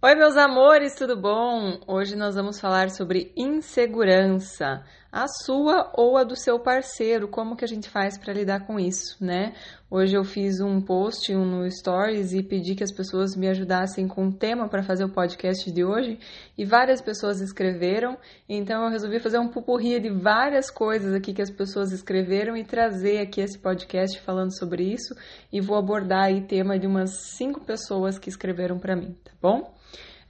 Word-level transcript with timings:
Oi, 0.00 0.14
meus 0.14 0.36
amores, 0.36 0.94
tudo 0.94 1.16
bom? 1.20 1.80
Hoje 1.84 2.14
nós 2.14 2.36
vamos 2.36 2.60
falar 2.60 2.88
sobre 2.88 3.32
insegurança, 3.36 4.84
a 5.10 5.26
sua 5.26 5.90
ou 5.96 6.18
a 6.18 6.24
do 6.24 6.36
seu 6.36 6.58
parceiro, 6.58 7.28
como 7.28 7.56
que 7.56 7.64
a 7.64 7.68
gente 7.68 7.88
faz 7.88 8.18
para 8.18 8.32
lidar 8.32 8.66
com 8.66 8.78
isso, 8.78 9.16
né? 9.18 9.54
Hoje 9.90 10.14
eu 10.14 10.22
fiz 10.22 10.60
um 10.60 10.82
post 10.82 11.34
no 11.34 11.68
Stories 11.70 12.34
e 12.34 12.42
pedi 12.42 12.74
que 12.74 12.84
as 12.84 12.92
pessoas 12.92 13.34
me 13.34 13.48
ajudassem 13.48 14.06
com 14.06 14.24
um 14.24 14.32
tema 14.32 14.68
para 14.68 14.82
fazer 14.82 15.04
o 15.04 15.08
podcast 15.08 15.72
de 15.72 15.82
hoje 15.82 16.18
e 16.58 16.64
várias 16.64 17.00
pessoas 17.00 17.40
escreveram, 17.40 18.18
então 18.46 18.84
eu 18.84 18.90
resolvi 18.90 19.18
fazer 19.18 19.38
um 19.38 19.48
pupurri 19.48 19.98
de 19.98 20.10
várias 20.10 20.70
coisas 20.70 21.14
aqui 21.14 21.32
que 21.32 21.40
as 21.40 21.50
pessoas 21.50 21.90
escreveram 21.90 22.54
e 22.54 22.62
trazer 22.62 23.20
aqui 23.20 23.40
esse 23.40 23.58
podcast 23.58 24.20
falando 24.20 24.56
sobre 24.58 24.84
isso 24.84 25.14
e 25.50 25.58
vou 25.58 25.78
abordar 25.78 26.24
aí 26.24 26.42
tema 26.42 26.78
de 26.78 26.86
umas 26.86 27.34
cinco 27.36 27.60
pessoas 27.60 28.18
que 28.18 28.28
escreveram 28.28 28.78
para 28.78 28.94
mim, 28.94 29.16
tá 29.24 29.32
bom? 29.40 29.74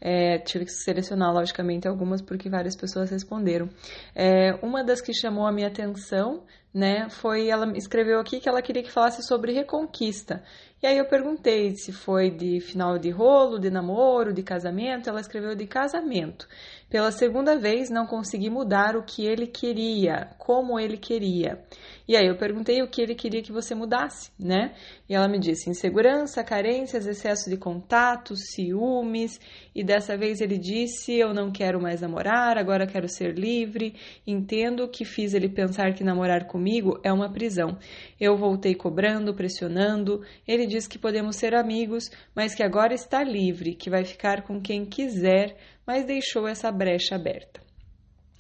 É, 0.01 0.39
tive 0.39 0.65
que 0.65 0.73
selecionar, 0.73 1.33
logicamente, 1.33 1.89
algumas 1.89 2.23
porque 2.23 2.49
várias 2.49 2.77
pessoas 2.77 3.11
responderam. 3.11 3.69
É, 4.15 4.55
uma 4.63 4.85
das 4.85 5.01
que 5.01 5.13
chamou 5.13 5.47
a 5.47 5.53
minha 5.53 5.69
atenção, 5.69 6.45
né, 6.73 7.09
foi 7.09 7.49
ela 7.49 7.71
escreveu 7.77 8.21
aqui 8.21 8.41
que 8.41 8.49
ela 8.49 8.63
queria 8.63 8.83
que 8.83 8.91
falasse 8.91 9.23
sobre 9.27 9.53
reconquista. 9.53 10.43
E 10.81 10.87
aí 10.87 10.97
eu 10.97 11.07
perguntei 11.07 11.75
se 11.75 11.93
foi 11.93 12.31
de 12.31 12.61
final 12.61 12.99
de 12.99 13.11
rolo, 13.11 13.59
de 13.59 13.69
namoro, 13.69 14.33
de 14.33 14.45
casamento. 14.45 15.11
Ela 15.11 15.21
escreveu 15.21 15.57
de 15.57 15.67
casamento. 15.67 16.47
Pela 16.91 17.13
segunda 17.13 17.59
vez 17.59 17.91
não 17.91 18.07
consegui 18.07 18.49
mudar 18.49 18.97
o 18.97 19.03
que 19.03 19.27
ele 19.27 19.47
queria, 19.47 20.31
como 20.39 20.81
ele 20.81 20.97
queria. 20.97 21.63
E 22.09 22.17
aí 22.17 22.27
eu 22.27 22.39
perguntei 22.39 22.81
o 22.81 22.89
que 22.89 23.03
ele 23.03 23.15
queria 23.15 23.43
que 23.43 23.53
você 23.53 23.75
mudasse, 23.75 24.31
né? 24.41 24.73
E 25.07 25.15
ela 25.15 25.29
me 25.29 25.39
disse 25.39 25.69
insegurança, 25.69 26.43
carências, 26.43 27.07
excesso 27.07 27.51
de 27.51 27.59
contato, 27.59 28.35
ciúmes. 28.35 29.39
E 29.75 29.85
dessa 29.85 30.17
vez 30.17 30.41
ele 30.41 30.57
disse: 30.57 31.13
Eu 31.13 31.35
não 31.35 31.53
quero 31.53 31.79
mais 31.79 32.01
namorar, 32.01 32.57
agora 32.57 32.87
quero 32.87 33.07
ser 33.07 33.39
livre. 33.39 33.95
Entendo 34.27 34.89
que 34.89 35.05
fiz 35.05 35.35
ele 35.35 35.51
pensar 35.51 35.93
que 35.93 36.03
namorar 36.03 36.47
comigo 36.47 36.99
é 37.05 37.13
uma 37.13 37.31
prisão. 37.31 37.77
Eu 38.19 38.35
voltei 38.39 38.75
cobrando, 38.75 39.35
pressionando. 39.35 40.23
Ele 40.47 40.67
diz 40.67 40.89
que 40.89 40.99
podemos 40.99 41.37
ser 41.37 41.55
amigos, 41.55 42.11
mas 42.35 42.55
que 42.55 42.63
agora 42.63 42.95
está 42.95 43.23
livre, 43.23 43.75
que 43.75 43.91
vai 43.91 44.07
ficar 44.07 44.45
com 44.45 44.59
quem 44.63 44.87
quiser, 44.87 45.55
mas 45.89 46.05
deixou 46.05 46.47
essa 46.47 46.71
brecha 46.71 47.15
aberta. 47.15 47.63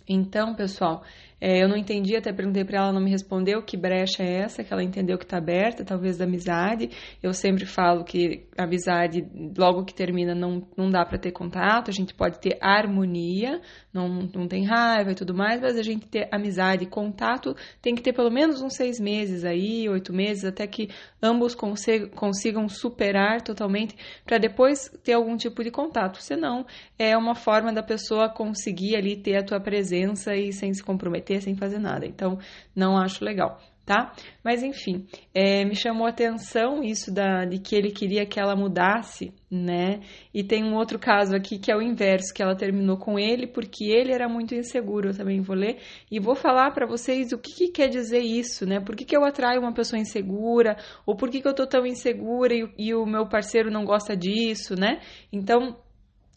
Então, 0.07 0.55
pessoal, 0.55 1.03
é, 1.41 1.63
eu 1.63 1.69
não 1.69 1.77
entendi, 1.77 2.17
até 2.17 2.33
perguntei 2.33 2.65
para 2.65 2.79
ela, 2.79 2.93
não 2.93 3.01
me 3.01 3.11
respondeu 3.11 3.63
que 3.63 3.77
brecha 3.77 4.23
é 4.23 4.41
essa, 4.41 4.65
que 4.65 4.73
ela 4.73 4.83
entendeu 4.83 5.17
que 5.17 5.25
está 5.25 5.39
aberta, 5.39 5.85
talvez 5.85 6.19
da 6.19 6.25
amizade. 6.25 6.91
Eu 7.23 7.33
sempre 7.33 7.65
falo 7.65 8.05
que 8.05 8.47
a 8.57 8.65
amizade, 8.65 9.25
logo 9.57 9.85
que 9.85 9.95
termina, 9.95 10.35
não, 10.35 10.67
não 10.77 10.91
dá 10.91 11.05
para 11.05 11.19
ter 11.19 11.31
contato, 11.31 11.91
a 11.91 11.95
gente 11.95 12.13
pode 12.13 12.41
ter 12.41 12.59
harmonia, 12.61 13.61
não, 13.93 14.09
não 14.09 14.49
tem 14.49 14.65
raiva 14.65 15.13
e 15.13 15.15
tudo 15.15 15.33
mais, 15.33 15.61
mas 15.61 15.77
a 15.77 15.83
gente 15.83 16.09
ter 16.09 16.29
amizade 16.33 16.87
contato 16.87 17.55
tem 17.81 17.95
que 17.95 18.03
ter 18.03 18.13
pelo 18.13 18.31
menos 18.31 18.61
uns 18.61 18.75
seis 18.75 18.99
meses 18.99 19.45
aí, 19.45 19.89
oito 19.89 20.13
meses, 20.13 20.45
até 20.45 20.67
que 20.67 20.89
ambos 21.23 21.55
consigam 21.55 22.69
superar 22.69 23.43
totalmente, 23.43 23.95
para 24.25 24.39
depois 24.39 24.91
ter 25.05 25.13
algum 25.13 25.37
tipo 25.37 25.63
de 25.63 25.71
contato. 25.71 26.21
Senão, 26.21 26.67
é 26.99 27.17
uma 27.17 27.35
forma 27.35 27.73
da 27.73 27.83
pessoa 27.83 28.29
conseguir 28.29 28.97
ali 28.97 29.17
ter 29.17 29.37
a 29.37 29.45
tua 29.45 29.61
presença 29.61 30.35
e 30.35 30.53
sem 30.53 30.73
se 30.75 30.83
comprometer 30.83 31.28
sem 31.41 31.55
fazer 31.57 31.79
nada. 31.79 32.07
Então, 32.07 32.39
não 32.75 32.97
acho 32.97 33.25
legal, 33.25 33.61
tá? 33.85 34.13
Mas 34.45 34.63
enfim, 34.63 35.07
é, 35.35 35.65
me 35.65 35.75
chamou 35.75 36.07
a 36.07 36.11
atenção 36.11 36.83
isso 36.83 37.13
da, 37.13 37.45
de 37.45 37.59
que 37.59 37.75
ele 37.75 37.91
queria 37.91 38.27
que 38.27 38.39
ela 38.39 38.55
mudasse, 38.55 39.33
né? 39.51 40.01
E 40.33 40.45
tem 40.45 40.63
um 40.63 40.75
outro 40.75 40.99
caso 40.99 41.35
aqui 41.35 41.59
que 41.59 41.73
é 41.73 41.77
o 41.77 41.81
inverso, 41.81 42.35
que 42.35 42.43
ela 42.43 42.55
terminou 42.55 42.99
com 42.99 43.19
ele 43.19 43.47
porque 43.47 43.85
ele 43.85 44.13
era 44.13 44.29
muito 44.29 44.55
inseguro. 44.55 45.09
Eu 45.09 45.17
também 45.17 45.41
vou 45.41 45.57
ler 45.57 45.79
e 46.11 46.21
vou 46.21 46.35
falar 46.35 46.71
para 46.73 46.87
vocês 46.87 47.33
o 47.33 47.39
que, 47.39 47.53
que, 47.55 47.69
quer 47.69 47.89
dizer 47.89 48.21
isso, 48.21 48.67
né? 48.67 48.79
Por 48.79 48.95
que, 48.95 49.07
que 49.07 49.17
eu 49.17 49.25
atraio 49.25 49.61
uma 49.61 49.73
pessoa 49.73 49.99
insegura? 49.99 50.77
Ou 51.07 51.17
por 51.17 51.31
que, 51.31 51.41
que 51.41 51.49
eu 51.49 51.55
tô 51.55 51.67
tão 51.67 51.87
insegura 51.87 52.55
e, 52.55 52.69
e 52.77 52.95
o 52.95 53.07
meu 53.07 53.27
parceiro 53.27 53.71
não 53.71 53.85
gosta 53.85 54.17
disso, 54.17 54.75
né? 54.75 55.01
Então, 55.33 55.77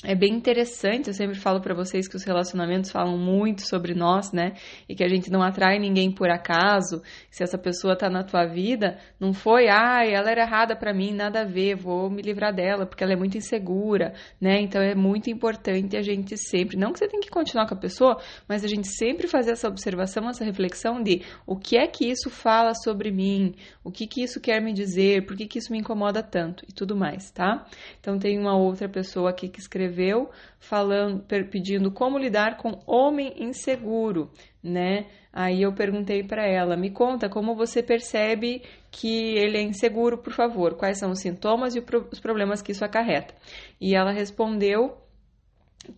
é 0.04 0.16
bem 0.16 0.34
interessante, 0.34 1.10
eu 1.10 1.14
sempre 1.14 1.38
falo 1.38 1.62
para 1.62 1.76
vocês 1.76 2.08
que 2.08 2.16
os 2.16 2.24
relacionamentos 2.24 2.90
falam 2.90 3.20
muito 3.20 3.62
sobre 3.62 3.94
nós, 3.94 4.32
né? 4.32 4.54
E 4.90 4.96
que 4.96 5.04
a 5.04 5.08
gente 5.08 5.30
não 5.30 5.44
atrai 5.44 5.78
ninguém 5.78 6.12
por 6.12 6.28
acaso. 6.28 7.04
Se 7.30 7.44
essa 7.44 7.56
pessoa 7.56 7.96
tá 7.96 8.10
na 8.10 8.24
tua 8.24 8.48
vida, 8.48 8.98
não 9.20 9.32
foi, 9.32 9.68
ah, 9.70 10.04
ela 10.04 10.32
era 10.32 10.42
errada 10.42 10.76
para 10.76 10.92
mim, 10.92 11.14
nada 11.14 11.42
a 11.42 11.46
ver, 11.46 11.76
vou 11.76 12.10
me 12.10 12.24
livrar 12.24 12.52
dela, 12.52 12.88
porque 12.88 13.04
ela 13.04 13.14
é 13.14 13.16
muito 13.16 13.38
insegura, 13.38 14.14
né? 14.40 14.60
Então 14.60 14.82
é 14.82 14.96
muito 14.96 15.30
importante 15.30 15.96
a 15.96 16.02
gente 16.02 16.36
sempre, 16.36 16.78
não 16.78 16.92
que 16.92 16.98
você 16.98 17.08
tem 17.08 17.20
que 17.20 17.30
continuar 17.30 17.68
com 17.68 17.76
a 17.76 17.80
pessoa, 17.80 18.20
mas 18.48 18.64
a 18.64 18.68
gente 18.68 18.88
sempre 18.88 19.28
fazer 19.28 19.52
essa 19.52 19.68
observação, 19.68 20.28
essa 20.28 20.44
reflexão 20.44 21.02
de 21.04 21.22
o 21.46 21.56
que 21.56 21.78
é 21.78 21.86
que 21.86 22.10
isso 22.10 22.28
fala 22.32 22.74
sobre 22.74 23.12
mim, 23.12 23.54
o 23.84 23.92
que 23.92 24.08
que 24.08 24.24
isso 24.24 24.42
quer 24.42 24.60
me 24.62 24.74
dizer, 24.74 25.28
por 25.28 25.38
que 25.38 25.46
que 25.46 25.60
isso 25.60 25.72
me 25.72 25.78
incomoda 25.78 26.24
tanto 26.24 26.66
e 26.68 26.74
tudo 26.74 26.96
mais, 26.96 27.30
tá? 27.30 27.68
Então 28.00 28.18
tem 28.18 28.40
uma 28.40 28.58
outra 28.58 28.90
pessoa 28.90 29.30
aqui 29.30 29.48
que 29.48 29.60
escreveu 29.60 29.91
escreveu 29.92 30.30
falando, 30.58 31.24
pedindo 31.50 31.92
como 31.92 32.18
lidar 32.18 32.58
com 32.58 32.80
homem 32.88 33.34
inseguro, 33.38 34.32
né? 34.64 35.08
Aí 35.34 35.62
eu 35.62 35.74
perguntei 35.74 36.24
para 36.24 36.46
ela: 36.46 36.78
"Me 36.78 36.90
conta 36.90 37.30
como 37.30 37.56
você 37.56 37.84
percebe 37.84 38.64
que 38.90 39.36
ele 39.38 39.58
é 39.58 39.62
inseguro, 39.62 40.18
por 40.18 40.34
favor. 40.34 40.76
Quais 40.76 40.98
são 40.98 41.12
os 41.12 41.20
sintomas 41.20 41.76
e 41.76 41.84
os 42.12 42.20
problemas 42.20 42.62
que 42.62 42.72
isso 42.72 42.86
acarreta?" 42.86 43.34
E 43.80 43.94
ela 43.94 44.12
respondeu 44.12 44.98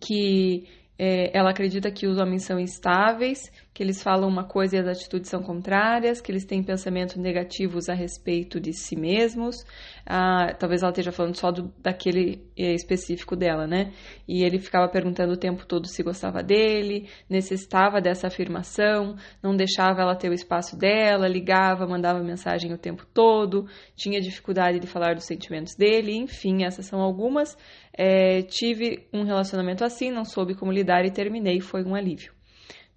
que 0.00 0.66
é, 0.96 1.36
ela 1.36 1.50
acredita 1.50 1.90
que 1.90 2.06
os 2.06 2.18
homens 2.18 2.44
são 2.44 2.58
instáveis, 2.58 3.50
que 3.72 3.82
eles 3.82 4.00
falam 4.00 4.28
uma 4.28 4.44
coisa 4.44 4.76
e 4.76 4.78
as 4.78 4.86
atitudes 4.86 5.28
são 5.28 5.42
contrárias, 5.42 6.20
que 6.20 6.30
eles 6.30 6.44
têm 6.44 6.62
pensamentos 6.62 7.16
negativos 7.16 7.88
a 7.88 7.94
respeito 7.94 8.60
de 8.60 8.72
si 8.72 8.94
mesmos. 8.94 9.56
Ah, 10.06 10.54
talvez 10.56 10.82
ela 10.82 10.92
esteja 10.92 11.10
falando 11.10 11.36
só 11.36 11.50
do, 11.50 11.74
daquele 11.82 12.46
é, 12.56 12.72
específico 12.72 13.34
dela, 13.34 13.66
né? 13.66 13.92
E 14.28 14.44
ele 14.44 14.60
ficava 14.60 14.88
perguntando 14.88 15.32
o 15.32 15.36
tempo 15.36 15.66
todo 15.66 15.88
se 15.88 16.02
gostava 16.04 16.40
dele, 16.44 17.08
necessitava 17.28 18.00
dessa 18.00 18.28
afirmação, 18.28 19.16
não 19.42 19.56
deixava 19.56 20.02
ela 20.02 20.14
ter 20.14 20.30
o 20.30 20.34
espaço 20.34 20.78
dela, 20.78 21.26
ligava, 21.26 21.88
mandava 21.88 22.22
mensagem 22.22 22.72
o 22.72 22.78
tempo 22.78 23.04
todo, 23.12 23.66
tinha 23.96 24.20
dificuldade 24.20 24.78
de 24.78 24.86
falar 24.86 25.16
dos 25.16 25.24
sentimentos 25.24 25.74
dele, 25.74 26.14
enfim, 26.14 26.62
essas 26.64 26.86
são 26.86 27.00
algumas. 27.00 27.56
É, 27.96 28.42
tive 28.42 29.06
um 29.12 29.22
relacionamento 29.22 29.84
assim, 29.84 30.10
não 30.10 30.24
soube 30.24 30.54
como 30.54 30.72
lidar 30.72 31.04
e 31.04 31.10
terminei, 31.10 31.60
foi 31.60 31.84
um 31.84 31.94
alívio 31.94 32.34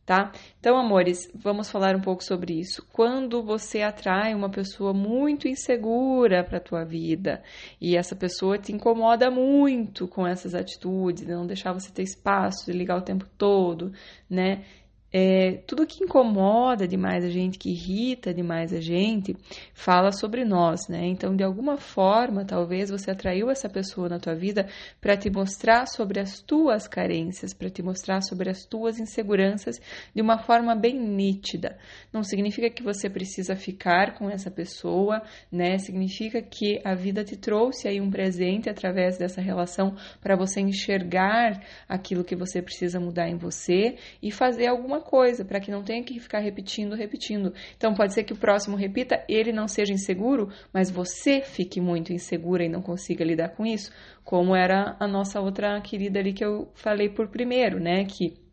tá? 0.07 0.31
Então, 0.57 0.77
amores, 0.77 1.29
vamos 1.35 1.69
falar 1.69 1.93
um 1.93 1.99
pouco 1.99 2.23
sobre 2.23 2.57
isso. 2.57 2.81
Quando 2.93 3.43
você 3.43 3.81
atrai 3.81 4.33
uma 4.33 4.49
pessoa 4.49 4.93
muito 4.93 5.49
insegura 5.49 6.45
para 6.45 6.59
a 6.59 6.61
tua 6.61 6.85
vida 6.85 7.43
e 7.79 7.97
essa 7.97 8.15
pessoa 8.15 8.57
te 8.57 8.71
incomoda 8.71 9.29
muito 9.29 10.07
com 10.07 10.25
essas 10.25 10.55
atitudes, 10.55 11.27
não 11.27 11.45
deixar 11.45 11.73
você 11.73 11.91
ter 11.91 12.03
espaço 12.03 12.71
de 12.71 12.77
ligar 12.77 12.97
o 12.97 13.01
tempo 13.01 13.25
todo, 13.37 13.91
né? 14.29 14.63
É, 15.11 15.63
tudo 15.65 15.87
que 15.87 16.03
incomoda 16.03 16.87
demais 16.87 17.23
a 17.23 17.29
gente, 17.29 17.57
que 17.57 17.69
irrita 17.69 18.33
demais 18.33 18.73
a 18.73 18.81
gente, 18.81 19.35
fala 19.73 20.11
sobre 20.11 20.43
nós, 20.43 20.87
né? 20.89 21.05
Então, 21.05 21.35
de 21.35 21.43
alguma 21.43 21.77
forma, 21.77 22.43
talvez 22.43 22.89
você 22.89 23.11
atraiu 23.11 23.49
essa 23.49 23.69
pessoa 23.69 24.09
na 24.09 24.19
tua 24.19 24.35
vida 24.35 24.67
para 24.99 25.15
te 25.15 25.29
mostrar 25.29 25.87
sobre 25.87 26.19
as 26.19 26.39
tuas 26.41 26.87
carências, 26.87 27.53
para 27.53 27.69
te 27.69 27.81
mostrar 27.81 28.21
sobre 28.21 28.49
as 28.49 28.65
tuas 28.65 28.99
inseguranças 28.99 29.79
de 30.13 30.21
uma 30.21 30.37
forma 30.37 30.75
bem 30.75 30.99
nítida. 30.99 31.77
Não 32.11 32.21
significa 32.21 32.69
que 32.69 32.83
você 32.83 33.09
precisa 33.09 33.55
ficar 33.55 34.15
com 34.17 34.29
essa 34.29 34.51
pessoa, 34.51 35.21
né? 35.51 35.77
Significa 35.77 36.41
que 36.41 36.81
a 36.83 36.93
vida 36.93 37.23
te 37.23 37.37
trouxe 37.37 37.87
aí 37.87 38.01
um 38.01 38.11
presente 38.11 38.69
através 38.69 39.17
dessa 39.17 39.41
relação 39.41 39.95
para 40.19 40.35
você 40.35 40.59
enxergar 40.59 41.63
aquilo 41.87 42.25
que 42.25 42.35
você 42.35 42.61
precisa 42.61 42.99
mudar 42.99 43.29
em 43.29 43.37
você 43.37 43.95
e 44.21 44.31
fazer 44.31 44.67
alguma 44.67 44.96
coisa, 45.01 45.45
para 45.45 45.59
que 45.59 45.71
não 45.71 45.83
tenha 45.83 46.03
que 46.03 46.19
ficar 46.19 46.39
repetindo, 46.39 46.95
repetindo. 46.95 47.53
Então 47.75 47.93
pode 47.93 48.13
ser 48.13 48.23
que 48.23 48.33
o 48.33 48.37
próximo 48.37 48.75
repita, 48.75 49.23
ele 49.27 49.51
não 49.51 49.67
seja 49.67 49.93
inseguro, 49.93 50.49
mas 50.73 50.89
você 50.89 51.41
fique 51.41 51.79
muito 51.81 52.13
insegura 52.13 52.63
e 52.63 52.69
não 52.69 52.81
consiga 52.81 53.23
lidar 53.23 53.49
com 53.49 53.65
isso, 53.65 53.91
como 54.23 54.55
era 54.55 54.95
a 54.99 55.07
nossa 55.07 55.39
outra 55.39 55.79
querida 55.81 56.19
ali 56.19 56.33
que 56.33 56.43
eu 56.43 56.69
falei 56.73 57.09
por 57.09 57.27
primeiro, 57.27 57.79
né, 57.79 58.05
que 58.05 58.46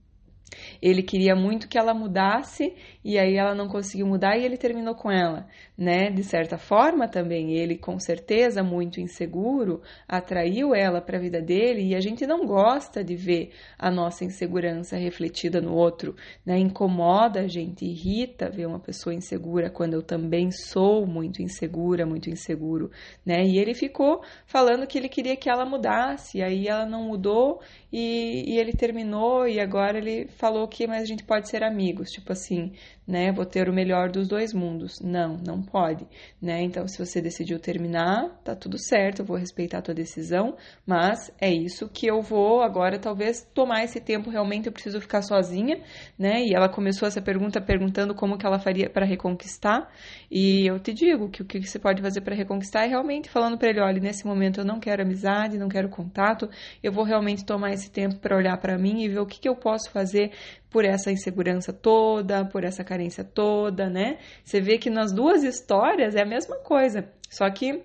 Ele 0.81 1.03
queria 1.03 1.35
muito 1.35 1.69
que 1.69 1.79
ela 1.79 1.95
mudasse 1.95 2.75
e 3.05 3.19
aí 3.19 3.37
ela 3.37 3.55
não 3.55 3.69
conseguiu 3.69 4.07
mudar 4.07 4.37
e 4.37 4.45
ele 4.45 4.57
terminou 4.57 4.95
com 4.95 5.11
ela, 5.11 5.47
né? 5.77 6.11
De 6.11 6.23
certa 6.23 6.57
forma 6.57 7.09
também, 7.09 7.57
ele 7.57 7.77
com 7.77 7.99
certeza 7.99 8.63
muito 8.63 9.01
inseguro 9.01 9.83
atraiu 10.09 10.75
ela 10.75 11.01
para 11.01 11.19
a 11.19 11.21
vida 11.21 11.41
dele 11.41 11.83
e 11.89 11.95
a 11.95 12.01
gente 12.01 12.27
não 12.27 12.47
gosta 12.47 13.03
de 13.05 13.15
ver 13.15 13.53
a 13.79 13.91
nossa 13.91 14.25
insegurança 14.25 14.97
refletida 14.97 15.61
no 15.61 15.75
outro, 15.75 16.15
né? 16.45 16.59
Incomoda 16.59 17.41
a 17.41 17.47
gente, 17.47 17.85
irrita 17.85 18.51
ver 18.51 18.67
uma 18.67 18.81
pessoa 18.81 19.15
insegura 19.15 19.71
quando 19.71 19.95
eu 19.95 20.03
também 20.03 20.51
sou 20.51 21.07
muito 21.07 21.43
insegura, 21.43 22.07
muito 22.07 22.31
inseguro, 22.31 22.91
né? 23.25 23.45
E 23.45 23.59
ele 23.59 23.75
ficou 23.75 24.23
falando 24.47 24.87
que 24.87 24.99
ele 24.99 25.09
queria 25.09 25.37
que 25.37 25.49
ela 25.49 25.65
mudasse, 25.65 26.39
e 26.39 26.43
aí 26.43 26.69
ela 26.69 26.87
não 26.87 27.05
mudou 27.05 27.61
e, 27.97 28.43
e 28.55 28.59
ele 28.59 28.73
terminou 28.73 29.47
e 29.47 29.61
agora 29.61 29.99
ele 29.99 30.27
falou 30.27 30.67
que 30.67 30.85
mas 30.85 31.05
a 31.05 31.07
gente 31.07 31.23
pode 31.23 31.49
ser 31.49 31.63
amigos, 31.63 32.11
tipo 32.11 32.33
assim, 32.33 32.73
né? 33.07 33.33
Vou 33.33 33.45
ter 33.45 33.69
o 33.69 33.73
melhor 33.73 34.11
dos 34.11 34.27
dois 34.27 34.53
mundos. 34.53 35.01
Não, 35.01 35.37
não 35.37 35.63
pode, 35.63 36.07
né? 36.41 36.63
Então, 36.63 36.87
se 36.89 36.99
você 36.99 37.21
decidiu 37.21 37.59
terminar, 37.59 38.29
tá 38.43 38.57
tudo 38.57 38.79
certo, 38.79 39.21
eu 39.21 39.27
vou 39.27 39.37
respeitar 39.37 39.79
a 39.79 39.83
tua 39.83 39.95
decisão, 39.95 40.57
mas 40.87 41.31
é 41.41 41.53
isso 41.53 41.89
que 41.89 42.07
eu 42.07 42.23
vou 42.23 42.63
agora 42.63 42.99
talvez 42.99 43.43
tomar 43.55 43.85
esse 43.85 44.01
tempo 44.01 44.31
realmente 44.31 44.67
eu 44.67 44.73
preciso 44.73 45.01
ficar 45.01 45.23
sozinha, 45.23 45.83
né? 46.19 46.43
E 46.45 46.55
ela 46.55 46.69
começou 46.69 47.07
essa 47.07 47.21
pergunta 47.21 47.61
perguntando 47.61 48.15
como 48.15 48.39
que 48.39 48.47
ela 48.47 48.59
faria 48.59 48.89
para 48.89 49.05
reconquistar, 49.05 49.89
e 50.31 50.67
eu 50.67 50.79
te 50.79 50.93
digo 50.93 51.29
que 51.29 51.43
o 51.43 51.45
que 51.45 51.63
você 51.63 51.79
pode 51.79 52.01
fazer 52.01 52.21
para 52.23 52.35
reconquistar 52.35 52.85
é 52.85 52.89
realmente 52.89 53.29
falando 53.29 53.59
para 53.59 53.69
ele, 53.69 53.81
olha, 53.81 54.01
nesse 54.01 54.27
momento 54.27 54.61
eu 54.61 54.65
não 54.65 54.81
quero 54.81 55.03
amizade, 55.03 55.59
não 55.59 55.69
quero 55.69 55.89
contato, 55.89 56.49
eu 56.83 56.93
vou 56.93 57.05
realmente 57.05 57.45
tomar 57.45 57.73
esse 57.73 57.91
tempo 57.91 58.17
para 58.17 58.37
olhar 58.37 58.57
para 58.59 58.79
mim 58.79 59.03
e 59.03 59.09
ver 59.09 59.21
o 59.21 59.27
que, 59.27 59.41
que 59.41 59.49
eu 59.49 59.57
posso 59.57 59.91
fazer 59.91 60.33
por 60.75 60.85
essa 60.85 61.13
insegurança 61.13 61.73
toda, 61.73 62.45
por 62.45 62.65
essa 62.65 62.83
carência 62.83 63.23
toda, 63.23 63.89
né? 63.89 64.19
Você 64.43 64.61
vê 64.61 64.77
que 64.77 64.91
nas 64.91 65.13
duas 65.13 65.45
histórias 65.45 66.17
é 66.17 66.23
a 66.23 66.27
mesma 66.27 66.57
coisa, 66.57 67.09
só 67.31 67.49
que 67.49 67.85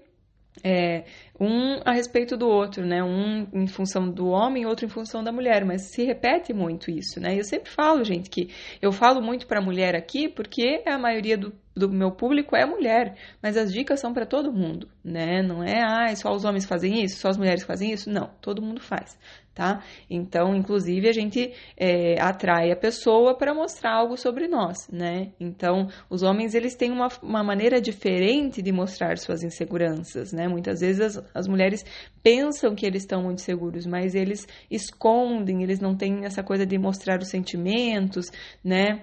é, 0.64 1.04
um 1.40 1.80
a 1.86 1.92
respeito 1.94 2.36
do 2.36 2.48
outro, 2.48 2.84
né? 2.84 3.04
Um 3.04 3.48
em 3.54 3.68
função 3.68 4.10
do 4.10 4.30
homem, 4.30 4.66
outro 4.66 4.88
em 4.88 4.90
função 4.90 5.24
da 5.24 5.32
mulher, 5.32 5.64
mas 5.64 5.92
se 5.92 6.04
repete 6.04 6.52
muito 6.52 6.90
isso, 6.90 7.20
né? 7.20 7.40
Eu 7.40 7.44
sempre 7.44 7.70
falo, 7.70 8.04
gente, 8.04 8.28
que 8.28 8.50
eu 8.82 8.92
falo 8.92 9.22
muito 9.22 9.46
para 9.46 9.62
mulher 9.62 9.96
aqui 9.96 10.28
porque 10.28 10.82
a 10.84 10.98
maioria 10.98 11.38
do, 11.38 11.54
do 11.76 11.92
meu 11.92 12.12
público 12.12 12.56
é 12.56 12.66
mulher, 12.66 13.16
mas 13.40 13.56
as 13.56 13.72
dicas 13.72 14.00
são 14.00 14.16
para 14.16 14.26
todo 14.26 14.52
mundo, 14.52 14.90
né? 15.04 15.44
Não 15.44 15.64
é, 15.64 15.80
ah, 15.80 16.16
só 16.16 16.34
os 16.34 16.44
homens 16.44 16.66
fazem 16.66 17.04
isso, 17.04 17.20
só 17.20 17.30
as 17.30 17.38
mulheres 17.38 17.64
fazem 17.64 17.92
isso, 17.92 18.10
não, 18.10 18.32
todo 18.42 18.64
mundo 18.64 18.82
faz, 18.82 19.16
tá? 19.60 19.84
Então, 20.10 20.56
inclusive, 20.56 21.10
a 21.10 21.12
gente 21.12 21.52
é, 21.76 22.16
atrai 22.22 22.72
a 22.72 22.78
pessoa 22.78 23.36
para 23.36 23.54
mostrar 23.54 23.94
algo 23.94 24.16
sobre 24.16 24.48
nós, 24.48 24.88
né? 24.90 25.34
Então, 25.38 25.90
os 26.10 26.24
homens, 26.24 26.56
eles 26.56 26.78
têm 26.78 26.92
uma, 26.92 27.10
uma 27.22 27.44
maneira 27.44 27.82
diferente 27.82 28.62
de 28.62 28.72
mostrar 28.72 29.18
suas 29.18 29.44
inseguranças, 29.44 30.32
né? 30.32 30.48
Muitas 30.48 30.80
vezes 30.80 31.18
as, 31.18 31.26
as 31.36 31.46
mulheres 31.46 31.84
pensam 32.24 32.74
que 32.74 32.86
eles 32.86 33.04
estão 33.04 33.22
muito 33.22 33.42
seguros, 33.42 33.86
mas 33.86 34.16
eles 34.16 34.48
escondem, 34.72 35.62
eles 35.62 35.82
não 35.82 35.94
têm 35.94 36.24
essa 36.24 36.42
coisa 36.42 36.66
de 36.66 36.78
mostrar 36.78 37.20
os 37.20 37.28
sentimentos, 37.28 38.28
né? 38.64 39.02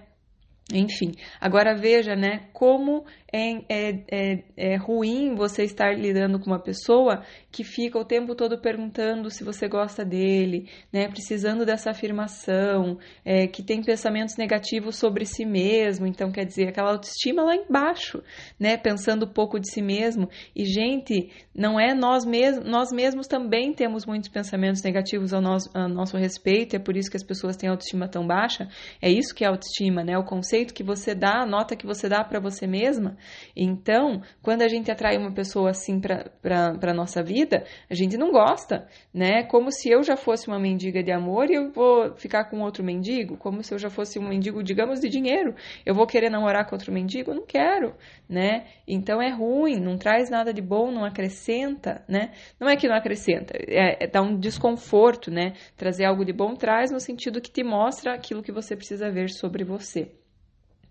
Enfim, 0.72 1.12
agora 1.40 1.76
veja, 1.76 2.16
né, 2.16 2.48
como 2.52 3.04
é, 3.32 3.52
é, 3.68 4.04
é, 4.10 4.44
é, 4.56 4.76
ruim 4.76 5.36
você 5.36 5.62
estar 5.62 5.96
lidando 5.96 6.40
com 6.40 6.46
uma 6.46 6.58
pessoa 6.58 7.22
que 7.56 7.64
fica 7.64 7.98
o 7.98 8.04
tempo 8.04 8.34
todo 8.34 8.58
perguntando 8.58 9.30
se 9.30 9.42
você 9.42 9.66
gosta 9.66 10.04
dele, 10.04 10.68
né, 10.92 11.08
precisando 11.08 11.64
dessa 11.64 11.90
afirmação, 11.90 12.98
é, 13.24 13.46
que 13.46 13.62
tem 13.62 13.82
pensamentos 13.82 14.36
negativos 14.36 14.96
sobre 14.96 15.24
si 15.24 15.46
mesmo, 15.46 16.06
então 16.06 16.30
quer 16.30 16.44
dizer, 16.44 16.68
aquela 16.68 16.90
autoestima 16.90 17.42
lá 17.42 17.56
embaixo, 17.56 18.22
né, 18.60 18.76
pensando 18.76 19.26
pouco 19.26 19.58
de 19.58 19.72
si 19.72 19.80
mesmo. 19.80 20.28
E, 20.54 20.66
gente, 20.66 21.30
não 21.54 21.80
é 21.80 21.94
nós 21.94 22.26
mesmos, 22.26 22.68
nós 22.68 22.92
mesmos 22.92 23.26
também 23.26 23.72
temos 23.72 24.04
muitos 24.04 24.28
pensamentos 24.28 24.82
negativos 24.82 25.32
ao 25.32 25.40
nosso, 25.40 25.70
ao 25.72 25.88
nosso 25.88 26.18
respeito, 26.18 26.76
é 26.76 26.78
por 26.78 26.94
isso 26.94 27.10
que 27.10 27.16
as 27.16 27.24
pessoas 27.24 27.56
têm 27.56 27.70
autoestima 27.70 28.06
tão 28.06 28.26
baixa. 28.26 28.68
É 29.00 29.10
isso 29.10 29.34
que 29.34 29.44
é 29.44 29.48
autoestima, 29.48 30.04
né, 30.04 30.18
o 30.18 30.24
conceito 30.24 30.74
que 30.74 30.84
você 30.84 31.14
dá, 31.14 31.40
a 31.40 31.46
nota 31.46 31.74
que 31.74 31.86
você 31.86 32.06
dá 32.06 32.22
para 32.22 32.38
você 32.38 32.66
mesma. 32.66 33.16
Então, 33.56 34.20
quando 34.42 34.60
a 34.60 34.68
gente 34.68 34.90
atrai 34.90 35.16
uma 35.16 35.32
pessoa 35.32 35.70
assim 35.70 35.98
para 35.98 36.92
nossa 36.92 37.22
vida, 37.22 37.45
a 37.88 37.94
gente 37.94 38.16
não 38.16 38.30
gosta, 38.30 38.86
né? 39.12 39.42
Como 39.44 39.70
se 39.70 39.88
eu 39.88 40.02
já 40.02 40.16
fosse 40.16 40.48
uma 40.48 40.58
mendiga 40.58 41.02
de 41.02 41.12
amor 41.12 41.50
e 41.50 41.54
eu 41.54 41.70
vou 41.70 42.14
ficar 42.16 42.44
com 42.44 42.60
outro 42.60 42.82
mendigo, 42.82 43.36
como 43.36 43.62
se 43.62 43.72
eu 43.72 43.78
já 43.78 43.88
fosse 43.88 44.18
um 44.18 44.28
mendigo, 44.28 44.62
digamos, 44.62 45.00
de 45.00 45.08
dinheiro. 45.08 45.54
Eu 45.84 45.94
vou 45.94 46.06
querer 46.06 46.30
namorar 46.30 46.66
com 46.66 46.74
outro 46.74 46.92
mendigo? 46.92 47.32
Não 47.34 47.46
quero, 47.46 47.94
né? 48.28 48.66
Então 48.86 49.20
é 49.20 49.30
ruim, 49.30 49.80
não 49.80 49.96
traz 49.96 50.30
nada 50.30 50.52
de 50.52 50.62
bom, 50.62 50.90
não 50.90 51.04
acrescenta, 51.04 52.02
né? 52.08 52.32
Não 52.58 52.68
é 52.68 52.76
que 52.76 52.88
não 52.88 52.96
acrescenta, 52.96 53.54
é, 53.56 54.04
é 54.04 54.06
dá 54.06 54.22
um 54.22 54.38
desconforto, 54.38 55.30
né? 55.30 55.52
Trazer 55.76 56.04
algo 56.04 56.24
de 56.24 56.32
bom 56.32 56.54
traz 56.54 56.90
no 56.90 57.00
sentido 57.00 57.40
que 57.40 57.50
te 57.50 57.62
mostra 57.62 58.14
aquilo 58.14 58.42
que 58.42 58.52
você 58.52 58.76
precisa 58.76 59.10
ver 59.10 59.30
sobre 59.30 59.64
você 59.64 60.10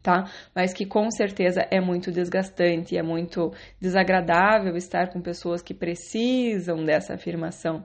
tá? 0.06 0.26
Mas 0.54 0.72
que 0.72 0.86
com 0.86 1.10
certeza 1.10 1.68
é 1.72 1.82
muito 1.82 2.12
desgastante, 2.12 2.96
é 2.96 3.02
muito 3.02 3.52
desagradável 3.82 4.78
estar 4.78 5.10
com 5.12 5.20
pessoas 5.20 5.64
que 5.64 5.74
precisam 5.74 6.86
dessa 6.86 7.16
afirmação. 7.16 7.84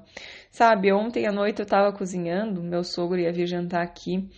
Sabe, 0.51 0.93
ontem 0.93 1.27
à 1.27 1.33
noite 1.33 1.61
eu 1.61 1.65
estava 1.65 1.91
cozinhando, 1.97 2.63
meu 2.63 2.85
sogro 2.85 3.19
ia 3.19 3.33
vir 3.33 3.47
jantar 3.47 3.83
aqui. 3.83 4.29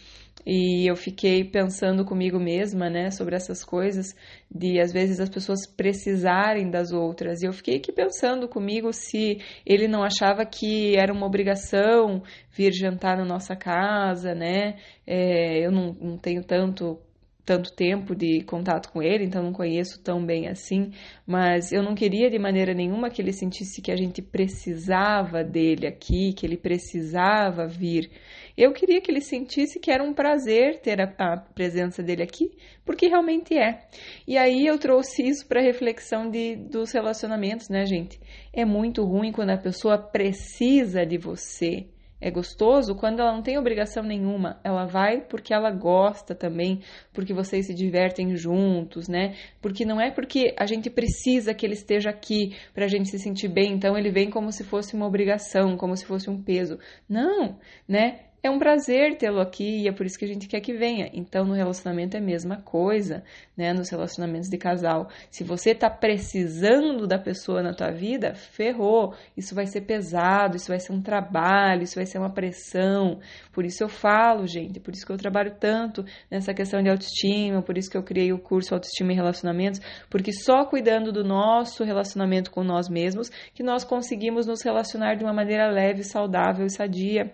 E 0.44 0.88
eu 0.90 0.96
fiquei 0.96 1.44
pensando 1.44 2.04
comigo 2.04 2.38
mesma, 2.38 2.90
né, 2.90 3.10
sobre 3.12 3.36
essas 3.36 3.62
coisas, 3.64 4.14
de 4.50 4.80
às 4.80 4.92
vezes 4.92 5.20
as 5.20 5.28
pessoas 5.28 5.66
precisarem 5.68 6.68
das 6.68 6.92
outras. 6.92 7.42
E 7.42 7.46
eu 7.46 7.52
fiquei 7.52 7.76
aqui 7.76 7.92
pensando 7.92 8.48
comigo 8.48 8.92
se 8.92 9.38
ele 9.64 9.86
não 9.86 10.02
achava 10.02 10.44
que 10.44 10.96
era 10.96 11.12
uma 11.12 11.26
obrigação 11.26 12.22
vir 12.50 12.72
jantar 12.72 13.16
na 13.16 13.24
nossa 13.24 13.54
casa, 13.54 14.34
né? 14.34 14.76
É, 15.06 15.64
eu 15.64 15.70
não, 15.70 15.92
não 16.00 16.18
tenho 16.18 16.42
tanto 16.42 16.98
tanto 17.44 17.72
tempo 17.74 18.14
de 18.14 18.42
contato 18.44 18.90
com 18.92 19.02
ele, 19.02 19.24
então 19.24 19.42
não 19.42 19.52
conheço 19.52 20.00
tão 20.02 20.24
bem 20.24 20.48
assim, 20.48 20.92
mas 21.26 21.72
eu 21.72 21.82
não 21.82 21.94
queria 21.94 22.30
de 22.30 22.38
maneira 22.38 22.72
nenhuma 22.72 23.10
que 23.10 23.20
ele 23.20 23.32
sentisse 23.32 23.82
que 23.82 23.90
a 23.90 23.96
gente 23.96 24.22
precisava 24.22 25.42
dele 25.42 25.86
aqui, 25.86 26.32
que 26.32 26.46
ele 26.46 26.56
precisava 26.56 27.66
vir. 27.66 28.10
Eu 28.56 28.72
queria 28.72 29.00
que 29.00 29.10
ele 29.10 29.20
sentisse 29.20 29.80
que 29.80 29.90
era 29.90 30.04
um 30.04 30.14
prazer 30.14 30.80
ter 30.80 31.00
a, 31.00 31.12
a 31.18 31.36
presença 31.36 32.02
dele 32.02 32.22
aqui, 32.22 32.52
porque 32.84 33.08
realmente 33.08 33.56
é. 33.56 33.88
E 34.26 34.38
aí 34.38 34.64
eu 34.66 34.78
trouxe 34.78 35.26
isso 35.26 35.46
para 35.48 35.60
reflexão 35.60 36.30
de, 36.30 36.54
dos 36.56 36.92
relacionamentos, 36.92 37.68
né, 37.68 37.84
gente? 37.86 38.20
É 38.52 38.64
muito 38.64 39.02
ruim 39.04 39.32
quando 39.32 39.50
a 39.50 39.58
pessoa 39.58 39.98
precisa 39.98 41.04
de 41.04 41.18
você 41.18 41.88
é 42.22 42.30
gostoso 42.30 42.94
quando 42.94 43.20
ela 43.20 43.32
não 43.32 43.42
tem 43.42 43.58
obrigação 43.58 44.02
nenhuma. 44.02 44.60
Ela 44.62 44.86
vai 44.86 45.20
porque 45.20 45.52
ela 45.52 45.70
gosta 45.70 46.34
também, 46.34 46.80
porque 47.12 47.34
vocês 47.34 47.66
se 47.66 47.74
divertem 47.74 48.36
juntos, 48.36 49.08
né? 49.08 49.34
Porque 49.60 49.84
não 49.84 50.00
é 50.00 50.10
porque 50.10 50.54
a 50.56 50.64
gente 50.64 50.88
precisa 50.88 51.52
que 51.52 51.66
ele 51.66 51.74
esteja 51.74 52.10
aqui 52.10 52.56
para 52.72 52.84
a 52.84 52.88
gente 52.88 53.10
se 53.10 53.18
sentir 53.18 53.48
bem, 53.48 53.72
então 53.72 53.98
ele 53.98 54.10
vem 54.10 54.30
como 54.30 54.52
se 54.52 54.62
fosse 54.62 54.94
uma 54.94 55.06
obrigação, 55.06 55.76
como 55.76 55.96
se 55.96 56.06
fosse 56.06 56.30
um 56.30 56.40
peso. 56.40 56.78
Não, 57.08 57.58
né? 57.88 58.20
É 58.44 58.50
um 58.50 58.58
prazer 58.58 59.16
tê-lo 59.16 59.38
aqui 59.38 59.84
e 59.84 59.88
é 59.88 59.92
por 59.92 60.04
isso 60.04 60.18
que 60.18 60.24
a 60.24 60.28
gente 60.28 60.48
quer 60.48 60.60
que 60.60 60.72
venha. 60.72 61.08
Então, 61.12 61.44
no 61.44 61.54
relacionamento 61.54 62.16
é 62.16 62.18
a 62.18 62.22
mesma 62.22 62.56
coisa, 62.56 63.22
né? 63.56 63.72
Nos 63.72 63.88
relacionamentos 63.88 64.48
de 64.48 64.58
casal. 64.58 65.08
Se 65.30 65.44
você 65.44 65.76
tá 65.76 65.88
precisando 65.88 67.06
da 67.06 67.20
pessoa 67.20 67.62
na 67.62 67.72
tua 67.72 67.92
vida, 67.92 68.34
ferrou. 68.34 69.14
Isso 69.36 69.54
vai 69.54 69.66
ser 69.66 69.82
pesado, 69.82 70.56
isso 70.56 70.66
vai 70.66 70.80
ser 70.80 70.92
um 70.92 71.00
trabalho, 71.00 71.84
isso 71.84 71.94
vai 71.94 72.04
ser 72.04 72.18
uma 72.18 72.32
pressão. 72.32 73.20
Por 73.52 73.64
isso 73.64 73.84
eu 73.84 73.88
falo, 73.88 74.44
gente, 74.44 74.80
por 74.80 74.92
isso 74.92 75.06
que 75.06 75.12
eu 75.12 75.16
trabalho 75.16 75.54
tanto 75.60 76.04
nessa 76.28 76.52
questão 76.52 76.82
de 76.82 76.90
autoestima, 76.90 77.62
por 77.62 77.78
isso 77.78 77.88
que 77.88 77.96
eu 77.96 78.02
criei 78.02 78.32
o 78.32 78.40
curso 78.40 78.74
Autoestima 78.74 79.12
e 79.12 79.14
Relacionamentos, 79.14 79.80
porque 80.10 80.32
só 80.32 80.64
cuidando 80.64 81.12
do 81.12 81.22
nosso 81.22 81.84
relacionamento 81.84 82.50
com 82.50 82.64
nós 82.64 82.88
mesmos 82.88 83.28
que 83.54 83.62
nós 83.62 83.84
conseguimos 83.84 84.46
nos 84.46 84.62
relacionar 84.62 85.14
de 85.14 85.22
uma 85.22 85.32
maneira 85.32 85.70
leve, 85.70 86.02
saudável 86.02 86.66
e 86.66 86.70
sadia 86.70 87.32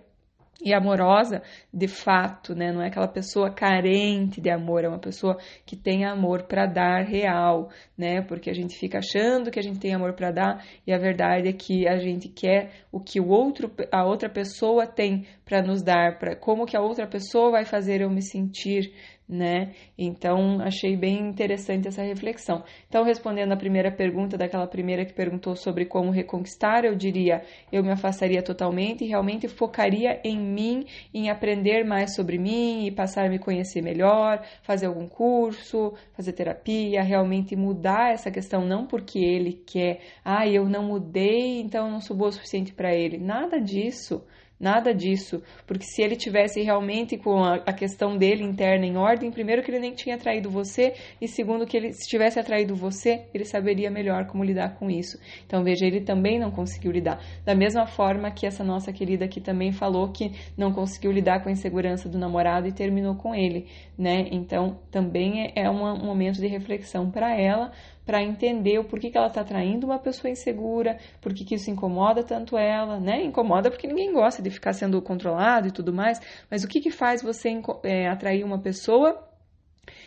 e 0.61 0.75
amorosa 0.75 1.41
de 1.73 1.87
fato, 1.87 2.55
né? 2.55 2.73
Não 2.73 2.83
é 2.83 2.88
aquela 2.88 3.07
pessoa 3.07 3.50
carente 3.50 4.41
de 4.41 4.50
amor, 4.50 4.85
é 4.85 4.88
uma 4.88 4.99
pessoa 4.99 5.38
que 5.65 5.77
tem 5.77 6.05
amor 6.05 6.45
para 6.45 6.67
dar 6.67 7.05
real, 7.05 7.71
né? 7.97 8.23
Porque 8.23 8.50
a 8.50 8.53
gente 8.55 8.77
fica 8.77 8.99
achando 8.99 9.50
que 9.50 9.59
a 9.59 9.62
gente 9.62 9.79
tem 9.79 9.95
amor 9.95 10.15
para 10.15 10.33
dar 10.33 10.65
e 10.87 10.93
a 10.93 10.99
verdade 10.99 11.49
é 11.49 11.53
que 11.53 11.87
a 11.87 11.97
gente 11.99 12.29
quer 12.29 12.73
o 12.91 12.99
que 12.99 13.21
o 13.21 13.29
outro, 13.29 13.71
a 13.93 14.05
outra 14.05 14.29
pessoa 14.29 14.87
tem 14.87 15.27
para 15.45 15.62
nos 15.62 15.83
dar, 15.83 16.19
para 16.19 16.35
como 16.35 16.67
que 16.67 16.77
a 16.77 16.81
outra 16.81 17.07
pessoa 17.07 17.53
vai 17.53 17.65
fazer 17.65 18.00
eu 18.00 18.11
me 18.11 18.23
sentir, 18.23 18.93
né? 19.29 19.73
Então, 19.97 20.61
achei 20.61 20.97
bem 20.97 21.29
interessante 21.29 21.87
essa 21.87 22.03
reflexão. 22.03 22.65
Então, 22.89 23.05
respondendo 23.05 23.53
a 23.53 23.57
primeira 23.57 23.91
pergunta 23.91 24.39
daquela 24.39 24.67
primeira 24.67 25.05
que 25.05 25.13
perguntou 25.13 25.55
sobre 25.55 25.85
como 25.85 26.11
reconquistar, 26.11 26.85
eu 26.85 26.95
diria, 26.95 27.43
eu 27.71 27.83
me 27.83 27.91
afastaria 27.91 28.43
totalmente 28.43 29.05
e 29.05 29.09
realmente 29.09 29.47
focaria 29.47 30.21
em 30.25 30.39
mim, 30.39 30.87
em 31.13 31.29
aprender 31.29 31.85
mais 31.85 32.15
sobre 32.15 32.39
mim 32.39 32.87
e 32.87 32.91
passar 32.91 33.27
a 33.27 33.29
me 33.29 33.39
conhecer 33.39 33.83
melhor, 33.83 34.43
fazer 34.63 34.87
algum 34.87 35.07
curso, 35.07 35.93
fazer 36.15 36.33
terapia, 36.33 37.03
realmente 37.03 37.55
mudar 37.55 38.13
essa 38.13 38.31
questão 38.31 38.65
não 38.65 38.87
porque 38.87 39.19
ele 39.19 39.53
quer, 39.67 40.01
ah, 40.25 40.47
eu 40.49 40.69
não 40.69 40.85
mudei, 40.85 41.61
então 41.61 41.87
eu 41.87 41.93
não 41.93 42.01
sou 42.01 42.17
boa 42.17 42.31
o 42.31 42.33
suficiente 42.33 42.73
para 42.73 42.95
ele. 42.95 43.19
Nada 43.19 43.61
disso. 43.61 44.25
Nada 44.61 44.93
disso, 44.93 45.41
porque 45.65 45.85
se 45.85 46.03
ele 46.03 46.17
tivesse 46.17 46.61
realmente 46.62 47.17
com 47.17 47.45
a, 47.45 47.55
a, 47.57 47.73
questão 47.73 48.17
dele 48.17 48.43
interna 48.43 48.85
em 48.85 48.97
ordem, 48.97 49.31
primeiro 49.31 49.62
que 49.62 49.71
ele 49.71 49.79
nem 49.79 49.95
tinha 49.95 50.17
atraído 50.17 50.50
você, 50.50 50.95
e 51.21 51.29
segundo 51.29 51.65
que 51.65 51.77
ele 51.77 51.93
se 51.93 52.09
tivesse 52.09 52.41
atraído 52.41 52.75
você, 52.75 53.27
ele 53.33 53.45
saberia 53.45 53.88
melhor 53.88 54.27
como 54.27 54.43
lidar 54.43 54.75
com 54.75 54.91
isso. 54.91 55.17
Então 55.47 55.62
veja, 55.62 55.87
ele 55.87 56.00
também 56.00 56.41
não 56.41 56.50
conseguiu 56.50 56.91
lidar. 56.91 57.23
Da 57.45 57.55
mesma 57.55 57.87
forma 57.87 58.33
que 58.33 58.47
essa 58.47 58.65
nossa 58.65 58.93
querida 58.93 59.27
aqui 59.27 59.41
também 59.41 59.71
falou 59.71 60.09
que 60.09 60.33
não 60.57 60.73
conseguiu 60.73 61.12
lidar 61.12 61.41
com 61.41 61.49
a 61.49 61.53
insegurança 61.53 62.09
do 62.09 62.19
namorado 62.19 62.67
e 62.67 62.73
terminou 62.73 63.15
com 63.15 63.33
ele, 63.33 63.67
né? 63.97 64.27
Então 64.33 64.81
também 64.91 65.53
é, 65.55 65.62
é 65.62 65.71
um 65.71 66.05
momento 66.05 66.41
de 66.41 66.49
reflexão 66.49 67.09
para 67.12 67.33
ela 67.33 67.71
para 68.09 68.23
entender 68.23 68.79
o 68.79 68.85
porquê 68.85 69.11
que 69.11 69.19
ela 69.19 69.27
está 69.27 69.43
atraindo 69.43 69.87
uma 69.87 69.99
pessoa 69.99 70.31
insegura, 70.31 70.97
por 71.21 71.35
que 71.35 71.55
isso 71.55 71.71
incomoda 71.71 72.23
tanto 72.23 72.57
ela, 72.57 72.99
né? 72.99 73.23
Incomoda 73.23 73.71
porque 73.71 73.87
ninguém 73.87 74.15
gosta 74.15 74.41
de 74.41 74.49
ficar 74.49 74.73
sendo 74.73 75.03
controlado 75.03 75.69
e 75.69 75.71
tudo 75.71 75.93
mais, 75.93 76.19
mas 76.50 76.65
o 76.65 76.69
que, 76.69 76.81
que 76.81 76.91
faz 76.91 77.21
você 77.21 77.50
é, 77.83 78.09
atrair 78.09 78.43
uma 78.45 78.59
pessoa 78.59 79.23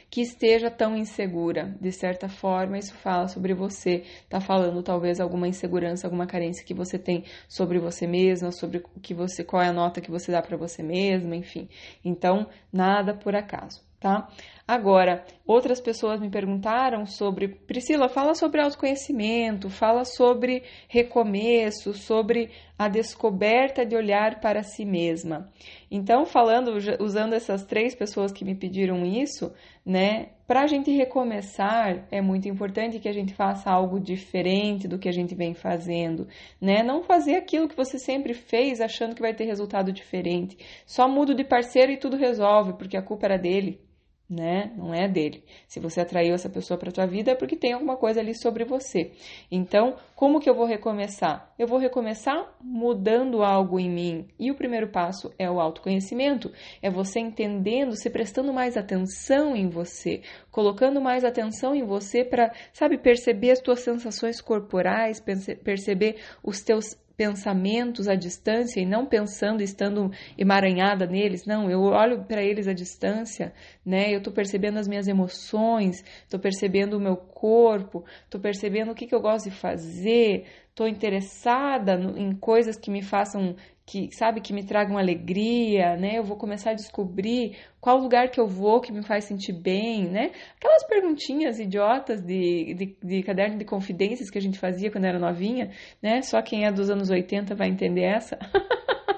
que 0.10 0.20
esteja 0.20 0.72
tão 0.72 0.98
insegura. 0.98 1.77
De 1.79 1.91
certa 1.91 2.27
forma, 2.27 2.79
isso 2.79 2.96
fala 2.96 3.27
sobre 3.27 3.53
você. 3.53 4.03
Está 4.24 4.41
falando 4.41 4.81
talvez 4.81 5.20
alguma 5.20 5.48
insegurança, 5.48 6.08
alguma 6.08 6.25
carência 6.25 6.65
que 6.65 6.74
você 6.74 6.98
tem 6.98 7.24
sobre 7.48 7.77
você 7.77 8.08
mesma, 8.08 8.51
sobre 8.51 8.79
o 8.79 9.00
que 9.00 9.13
você, 9.13 9.43
qual 9.43 9.62
é 9.62 9.67
a 9.67 9.74
nota 9.74 10.01
que 10.01 10.10
você 10.10 10.31
dá 10.31 10.41
para 10.41 10.58
você 10.58 10.81
mesma, 10.81 11.36
enfim. 11.36 11.70
Então, 12.03 12.48
nada 12.74 13.13
por 13.13 13.36
acaso 13.36 13.90
tá? 14.01 14.27
Agora, 14.67 15.24
outras 15.46 15.79
pessoas 15.79 16.20
me 16.20 16.29
perguntaram 16.29 17.05
sobre, 17.05 17.48
Priscila, 17.48 18.10
fala 18.10 18.34
sobre 18.34 18.62
autoconhecimento, 18.62 19.70
fala 19.70 20.05
sobre 20.05 20.63
recomeço, 20.88 21.93
sobre 21.93 22.50
a 22.79 22.88
descoberta 22.88 23.86
de 23.86 23.96
olhar 23.96 24.39
para 24.39 24.63
si 24.63 24.86
mesma. 24.86 25.48
Então, 25.89 26.25
falando, 26.25 26.72
usando 27.00 27.34
essas 27.34 27.63
três 27.63 27.93
pessoas 27.93 28.31
que 28.31 28.43
me 28.43 28.55
pediram 28.55 29.05
isso, 29.05 29.53
né, 29.86 30.29
para 30.48 30.62
a 30.62 30.67
gente 30.67 30.89
recomeçar, 30.89 32.08
é 32.10 32.22
muito 32.22 32.48
importante 32.50 32.98
que 32.98 33.10
a 33.10 33.13
gente 33.13 33.36
faça 33.36 33.70
algo 33.70 34.00
diferente 34.00 34.88
do 34.88 34.98
que 34.98 35.10
a 35.10 35.13
gente 35.13 35.36
vem 35.36 35.53
fazendo, 35.53 36.27
né? 36.60 36.81
Não 36.81 37.03
fazer 37.03 37.36
aquilo 37.36 37.67
que 37.67 37.77
você 37.77 38.00
sempre 38.00 38.34
fez 38.34 38.81
achando 38.81 39.15
que 39.15 39.22
vai 39.22 39.34
ter 39.34 39.46
resultado 39.46 39.91
diferente. 39.91 40.58
Só 40.86 41.08
mudo 41.08 41.36
de 41.36 41.43
parceiro 41.43 41.91
e 41.91 41.98
tudo 41.98 42.17
resolve, 42.17 42.74
porque 42.74 42.98
a 42.98 43.01
culpa 43.01 43.27
era 43.27 43.38
dele 43.38 43.90
né? 44.31 44.71
Não 44.77 44.93
é 44.93 45.09
dele. 45.09 45.43
Se 45.67 45.77
você 45.77 46.00
atraiu 46.00 46.33
essa 46.33 46.50
pessoa 46.50 46.77
para 46.77 46.91
tua 46.91 47.05
vida 47.05 47.31
é 47.31 47.35
porque 47.35 47.57
tem 47.57 47.73
alguma 47.73 47.97
coisa 47.97 48.21
ali 48.21 48.33
sobre 48.33 48.63
você. 48.63 49.11
Então, 49.51 49.97
como 50.15 50.39
que 50.39 50.50
eu 50.50 50.55
vou 50.55 50.65
recomeçar? 50.65 51.53
Eu 51.59 51.67
vou 51.67 51.77
recomeçar 51.77 52.55
mudando 52.61 53.43
algo 53.43 53.77
em 53.77 53.89
mim. 53.89 54.27
E 54.39 54.50
o 54.50 54.55
primeiro 54.55 54.88
passo 54.88 55.33
é 55.38 55.51
o 55.51 55.59
autoconhecimento. 55.59 56.50
É 56.81 56.89
você 56.89 57.19
entendendo, 57.19 57.93
se 57.97 58.09
prestando 58.09 58.53
mais 58.53 58.77
atenção 58.77 59.53
em 59.53 59.67
você, 59.67 60.21
colocando 60.50 61.01
mais 61.01 61.25
atenção 61.25 61.75
em 61.75 61.83
você 61.83 62.23
para, 62.23 62.53
sabe, 62.71 62.97
perceber 62.97 63.51
as 63.51 63.59
tuas 63.59 63.81
sensações 63.81 64.39
corporais, 64.39 65.21
perceber 65.61 66.21
os 66.41 66.61
teus 66.61 66.95
pensamentos 67.22 68.08
à 68.08 68.16
distância 68.16 68.82
e 68.82 68.86
não 68.86 69.06
pensando 69.06 69.62
estando 69.62 70.10
emaranhada 70.36 71.06
neles, 71.06 71.46
não, 71.46 71.70
eu 71.70 71.82
olho 71.82 72.24
para 72.24 72.42
eles 72.42 72.68
à 72.68 72.74
distância, 72.74 73.54
né? 73.86 74.12
Eu 74.12 74.18
estou 74.18 74.34
percebendo 74.34 74.80
as 74.80 74.88
minhas 74.88 75.08
emoções, 75.08 76.04
estou 76.24 76.40
percebendo 76.40 76.98
o 76.98 77.00
meu 77.00 77.16
corpo, 77.16 78.04
estou 78.24 78.42
percebendo 78.42 78.92
o 78.92 78.96
que, 78.96 79.06
que 79.06 79.13
eu 79.13 79.22
gosto 79.22 79.51
de 79.51 79.56
fazer, 79.56 80.48
estou 80.68 80.88
interessada 80.88 81.94
em 82.18 82.34
coisas 82.34 82.75
que 82.75 82.90
me 82.90 83.04
façam 83.04 83.56
que 83.91 84.10
sabe 84.15 84.39
que 84.39 84.53
me 84.53 84.63
tragam 84.63 84.98
alegria, 84.98 85.98
né? 85.98 86.17
Eu 86.17 86.24
vou 86.24 86.38
começar 86.38 86.71
a 86.71 86.74
descobrir 86.74 87.57
qual 87.81 87.98
lugar 87.98 88.29
que 88.29 88.39
eu 88.39 88.48
vou 88.48 88.79
que 88.79 88.89
me 88.89 89.03
faz 89.03 89.25
sentir 89.25 89.51
bem, 89.51 90.05
né? 90.05 90.31
Aquelas 90.55 90.88
perguntinhas 90.88 91.60
idiotas 91.60 92.21
de, 92.21 92.74
de, 92.74 92.98
de, 93.03 93.21
caderno 93.21 93.57
de 93.57 93.65
confidências 93.65 94.29
que 94.29 94.38
a 94.38 94.41
gente 94.41 94.57
fazia 94.57 94.89
quando 94.89 95.03
era 95.03 95.19
novinha, 95.19 95.71
né? 96.01 96.21
Só 96.21 96.41
quem 96.41 96.65
é 96.65 96.71
dos 96.71 96.89
anos 96.89 97.10
80 97.10 97.53
vai 97.53 97.67
entender 97.67 98.03
essa. 98.03 98.39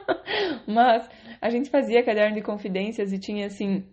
Mas 0.66 1.08
a 1.40 1.52
gente 1.52 1.70
fazia 1.70 2.02
caderno 2.02 2.36
de 2.36 2.42
confidências 2.42 3.14
e 3.14 3.20
tinha 3.20 3.46
assim 3.46 3.86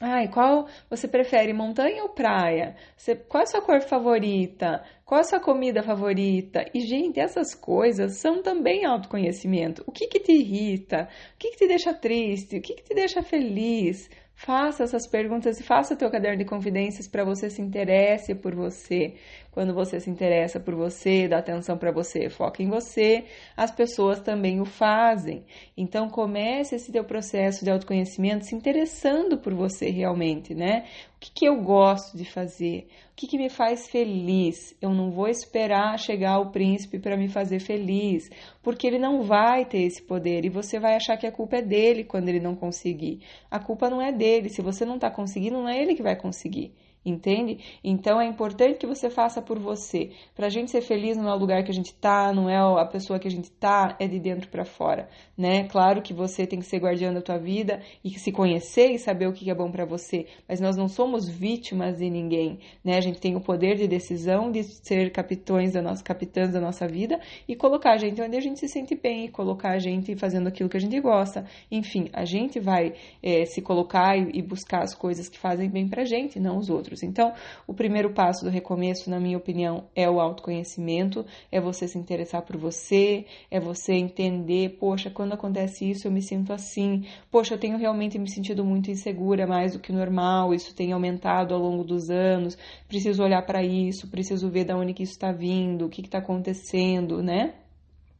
Ai, 0.00 0.28
qual 0.28 0.68
você 0.88 1.08
prefere, 1.08 1.52
montanha 1.52 2.04
ou 2.04 2.10
praia? 2.10 2.76
Você, 2.96 3.16
qual 3.16 3.40
é 3.40 3.44
a 3.44 3.46
sua 3.46 3.60
cor 3.62 3.80
favorita? 3.80 4.84
Qual 5.04 5.18
é 5.18 5.22
a 5.22 5.24
sua 5.24 5.40
comida 5.40 5.82
favorita? 5.82 6.64
E, 6.72 6.80
gente, 6.80 7.18
essas 7.18 7.52
coisas 7.54 8.18
são 8.18 8.40
também 8.40 8.84
autoconhecimento. 8.84 9.82
O 9.86 9.92
que, 9.92 10.06
que 10.06 10.20
te 10.20 10.32
irrita? 10.32 11.08
O 11.34 11.38
que, 11.38 11.50
que 11.50 11.56
te 11.56 11.66
deixa 11.66 11.92
triste? 11.92 12.58
O 12.58 12.62
que, 12.62 12.74
que 12.74 12.82
te 12.84 12.94
deixa 12.94 13.22
feliz? 13.22 14.08
Faça 14.40 14.84
essas 14.84 15.04
perguntas 15.04 15.58
e 15.58 15.64
faça 15.64 15.94
o 15.94 15.96
teu 15.96 16.08
caderno 16.08 16.38
de 16.38 16.44
confidências 16.44 17.08
para 17.08 17.24
você 17.24 17.50
se 17.50 17.60
interesse 17.60 18.36
por 18.36 18.54
você. 18.54 19.14
Quando 19.50 19.74
você 19.74 19.98
se 19.98 20.08
interessa 20.08 20.60
por 20.60 20.76
você, 20.76 21.26
dá 21.26 21.38
atenção 21.38 21.76
para 21.76 21.90
você, 21.90 22.30
foca 22.30 22.62
em 22.62 22.68
você, 22.68 23.24
as 23.56 23.72
pessoas 23.72 24.20
também 24.20 24.60
o 24.60 24.64
fazem. 24.64 25.44
Então 25.76 26.08
comece 26.08 26.76
esse 26.76 26.92
teu 26.92 27.02
processo 27.02 27.64
de 27.64 27.70
autoconhecimento 27.72 28.44
se 28.44 28.54
interessando 28.54 29.38
por 29.38 29.52
você 29.52 29.90
realmente, 29.90 30.54
né? 30.54 30.84
O 31.18 31.20
que, 31.20 31.32
que 31.32 31.48
eu 31.48 31.60
gosto 31.60 32.16
de 32.16 32.24
fazer? 32.24 32.86
O 33.10 33.16
que, 33.16 33.26
que 33.26 33.36
me 33.36 33.50
faz 33.50 33.88
feliz? 33.88 34.76
Eu 34.80 34.90
não 34.90 35.10
vou 35.10 35.26
esperar 35.26 35.98
chegar 35.98 36.38
o 36.38 36.52
príncipe 36.52 37.00
para 37.00 37.16
me 37.16 37.26
fazer 37.26 37.58
feliz, 37.58 38.30
porque 38.62 38.86
ele 38.86 39.00
não 39.00 39.24
vai 39.24 39.64
ter 39.64 39.78
esse 39.78 40.00
poder 40.00 40.44
e 40.44 40.48
você 40.48 40.78
vai 40.78 40.94
achar 40.94 41.16
que 41.16 41.26
a 41.26 41.32
culpa 41.32 41.56
é 41.56 41.62
dele 41.62 42.04
quando 42.04 42.28
ele 42.28 42.38
não 42.38 42.54
conseguir. 42.54 43.20
A 43.50 43.58
culpa 43.58 43.90
não 43.90 44.00
é 44.00 44.12
dele. 44.12 44.48
Se 44.48 44.62
você 44.62 44.84
não 44.84 44.94
está 44.94 45.10
conseguindo, 45.10 45.56
não 45.58 45.68
é 45.68 45.82
ele 45.82 45.96
que 45.96 46.04
vai 46.04 46.14
conseguir 46.14 46.72
entende? 47.04 47.58
Então 47.82 48.20
é 48.20 48.26
importante 48.26 48.78
que 48.78 48.86
você 48.86 49.08
faça 49.08 49.40
por 49.40 49.58
você. 49.58 50.10
Para 50.34 50.46
a 50.46 50.50
gente 50.50 50.70
ser 50.70 50.82
feliz 50.82 51.16
não 51.16 51.28
é 51.28 51.34
o 51.34 51.38
lugar 51.38 51.62
que 51.64 51.70
a 51.70 51.74
gente 51.74 51.94
tá, 51.94 52.32
não 52.32 52.48
é 52.48 52.56
a 52.58 52.84
pessoa 52.84 53.18
que 53.18 53.28
a 53.28 53.30
gente 53.30 53.50
tá, 53.50 53.96
é 53.98 54.06
de 54.06 54.18
dentro 54.18 54.48
para 54.48 54.64
fora, 54.64 55.08
né? 55.36 55.64
Claro 55.68 56.02
que 56.02 56.12
você 56.12 56.46
tem 56.46 56.58
que 56.58 56.66
ser 56.66 56.78
guardião 56.78 57.12
da 57.12 57.22
tua 57.22 57.38
vida 57.38 57.80
e 58.04 58.10
se 58.18 58.32
conhecer 58.32 58.90
e 58.92 58.98
saber 58.98 59.26
o 59.26 59.32
que 59.32 59.50
é 59.50 59.54
bom 59.54 59.70
para 59.70 59.84
você, 59.84 60.26
mas 60.48 60.60
nós 60.60 60.76
não 60.76 60.88
somos 60.88 61.28
vítimas 61.28 61.98
de 61.98 62.10
ninguém, 62.10 62.58
né? 62.84 62.96
A 62.96 63.00
gente 63.00 63.20
tem 63.20 63.36
o 63.36 63.40
poder 63.40 63.76
de 63.76 63.86
decisão 63.86 64.50
de 64.50 64.62
ser 64.62 65.10
capitães 65.10 65.72
da 65.72 65.82
nossa 65.82 66.02
capitãs 66.02 66.52
da 66.52 66.60
nossa 66.60 66.86
vida 66.86 67.18
e 67.46 67.54
colocar 67.54 67.92
a 67.92 67.98
gente 67.98 68.20
onde 68.20 68.36
a 68.36 68.40
gente 68.40 68.58
se 68.58 68.68
sente 68.68 68.94
bem, 68.94 69.28
colocar 69.30 69.70
a 69.70 69.78
gente 69.78 70.16
fazendo 70.16 70.48
aquilo 70.48 70.68
que 70.68 70.76
a 70.76 70.80
gente 70.80 70.98
gosta. 71.00 71.44
Enfim, 71.70 72.08
a 72.12 72.24
gente 72.24 72.60
vai 72.60 72.94
é, 73.22 73.44
se 73.44 73.60
colocar 73.62 74.16
e, 74.16 74.38
e 74.38 74.42
buscar 74.42 74.82
as 74.82 74.94
coisas 74.94 75.28
que 75.28 75.38
fazem 75.38 75.68
bem 75.68 75.88
pra 75.88 76.04
gente, 76.04 76.40
não 76.40 76.58
os 76.58 76.70
outros 76.70 76.87
outros. 76.88 77.02
Então, 77.02 77.32
o 77.66 77.74
primeiro 77.74 78.12
passo 78.12 78.44
do 78.44 78.50
recomeço, 78.50 79.10
na 79.10 79.20
minha 79.20 79.36
opinião, 79.36 79.84
é 79.94 80.08
o 80.08 80.20
autoconhecimento, 80.20 81.24
é 81.52 81.60
você 81.60 81.86
se 81.86 81.98
interessar 81.98 82.42
por 82.42 82.56
você, 82.56 83.26
é 83.50 83.60
você 83.60 83.92
entender, 83.94 84.76
poxa, 84.80 85.10
quando 85.10 85.34
acontece 85.34 85.88
isso 85.88 86.06
eu 86.06 86.12
me 86.12 86.22
sinto 86.22 86.52
assim, 86.52 87.04
poxa, 87.30 87.54
eu 87.54 87.58
tenho 87.58 87.78
realmente 87.78 88.18
me 88.18 88.30
sentido 88.30 88.64
muito 88.64 88.90
insegura 88.90 89.46
mais 89.46 89.72
do 89.72 89.78
que 89.78 89.92
normal, 89.92 90.54
isso 90.54 90.74
tem 90.74 90.92
aumentado 90.92 91.54
ao 91.54 91.60
longo 91.60 91.84
dos 91.84 92.10
anos, 92.10 92.56
preciso 92.88 93.22
olhar 93.22 93.42
para 93.42 93.62
isso, 93.62 94.08
preciso 94.08 94.50
ver 94.50 94.64
de 94.64 94.72
onde 94.72 94.94
que 94.94 95.02
isso 95.02 95.12
está 95.12 95.32
vindo, 95.32 95.86
o 95.86 95.88
que 95.88 96.00
está 96.00 96.18
acontecendo, 96.18 97.22
né? 97.22 97.54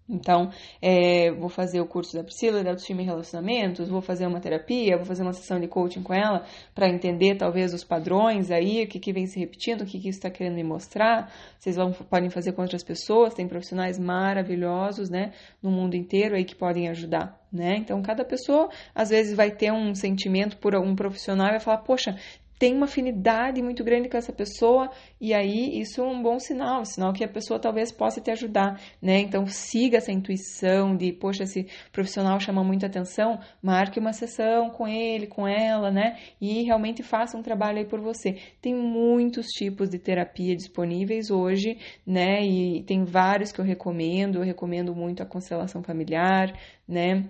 Então, 0.09 0.51
é, 0.81 1.31
vou 1.33 1.51
fazer 1.51 1.81
o 1.81 1.87
curso 1.87 2.17
da 2.17 2.25
Priscila 2.25 2.63
de 2.63 2.69
autoestima 2.69 3.03
e 3.03 3.05
relacionamentos, 3.05 3.89
vou 3.89 4.01
fazer 4.01 4.27
uma 4.27 4.41
terapia, 4.41 4.97
vou 4.97 5.05
fazer 5.05 5.23
uma 5.23 5.35
sessão 5.35 5.61
de 5.61 5.69
coaching 5.69 6.03
com 6.03 6.15
ela 6.15 6.47
para 6.75 6.89
entender 6.89 7.37
talvez 7.37 7.75
os 7.75 7.85
padrões 7.85 8.51
aí, 8.51 8.85
o 8.85 8.89
que, 8.89 8.99
que 8.99 9.13
vem 9.13 9.27
se 9.27 9.39
repetindo, 9.39 9.83
o 9.83 9.87
que, 9.87 10.01
que 10.01 10.09
isso 10.09 10.19
está 10.19 10.31
querendo 10.31 10.55
me 10.55 10.65
mostrar. 10.65 11.31
Vocês 11.59 11.77
vão, 11.77 11.93
podem 11.93 12.31
fazer 12.31 12.53
com 12.53 12.63
outras 12.63 12.83
pessoas, 12.83 13.35
tem 13.35 13.47
profissionais 13.47 13.99
maravilhosos, 13.99 15.11
né, 15.11 15.33
no 15.63 15.71
mundo 15.71 15.95
inteiro 15.95 16.35
aí 16.35 16.45
que 16.45 16.55
podem 16.55 16.89
ajudar, 16.89 17.39
né? 17.53 17.77
Então, 17.77 18.01
cada 18.01 18.25
pessoa 18.25 18.71
às 18.95 19.11
vezes 19.11 19.37
vai 19.37 19.51
ter 19.51 19.71
um 19.73 19.95
sentimento 19.95 20.57
por 20.57 20.75
algum 20.75 20.95
profissional 20.97 21.49
e 21.49 21.51
vai 21.51 21.61
falar, 21.61 21.79
poxa, 21.79 22.17
tem 22.59 22.75
uma 22.75 22.87
afinidade 22.87 23.63
muito 23.63 23.85
grande 23.85 24.09
com 24.09 24.17
essa 24.17 24.33
pessoa 24.33 24.91
e 25.21 25.33
aí 25.33 25.81
isso 25.81 26.01
é 26.01 26.05
um 26.05 26.23
bom 26.23 26.39
sinal, 26.39 26.85
sinal 26.85 27.13
que 27.13 27.25
a 27.25 27.29
pessoa 27.29 27.61
talvez 27.61 27.93
possa 27.93 28.21
te 28.21 28.31
ajudar, 28.31 28.81
né? 29.01 29.21
Então 29.21 29.47
siga 29.47 29.99
essa 29.99 30.13
intuição 30.13 30.97
de, 30.97 31.13
poxa, 31.13 31.45
esse 31.45 31.67
profissional 31.93 32.41
chama 32.41 32.65
muita 32.65 32.87
atenção, 32.87 33.39
marque 33.63 33.99
uma 33.99 34.13
sessão 34.13 34.71
com 34.71 34.87
ele, 34.89 35.27
com 35.27 35.47
ela, 35.47 35.91
né? 35.91 36.19
E 36.41 36.63
realmente 36.63 37.03
faça 37.03 37.37
um 37.37 37.43
trabalho 37.43 37.79
aí 37.79 37.85
por 37.85 38.01
você. 38.01 38.39
Tem 38.61 38.75
muitos 38.75 39.47
tipos 39.47 39.89
de 39.89 39.99
terapia 39.99 40.57
disponíveis 40.57 41.31
hoje, 41.31 41.79
né? 42.07 42.45
E 42.45 42.83
tem 42.85 43.05
vários 43.05 43.53
que 43.53 43.61
eu 43.61 43.65
recomendo, 43.65 44.39
eu 44.39 44.43
recomendo 44.43 44.95
muito 44.95 45.23
a 45.23 45.27
constelação 45.27 45.83
familiar, 45.83 46.53
né? 46.87 47.25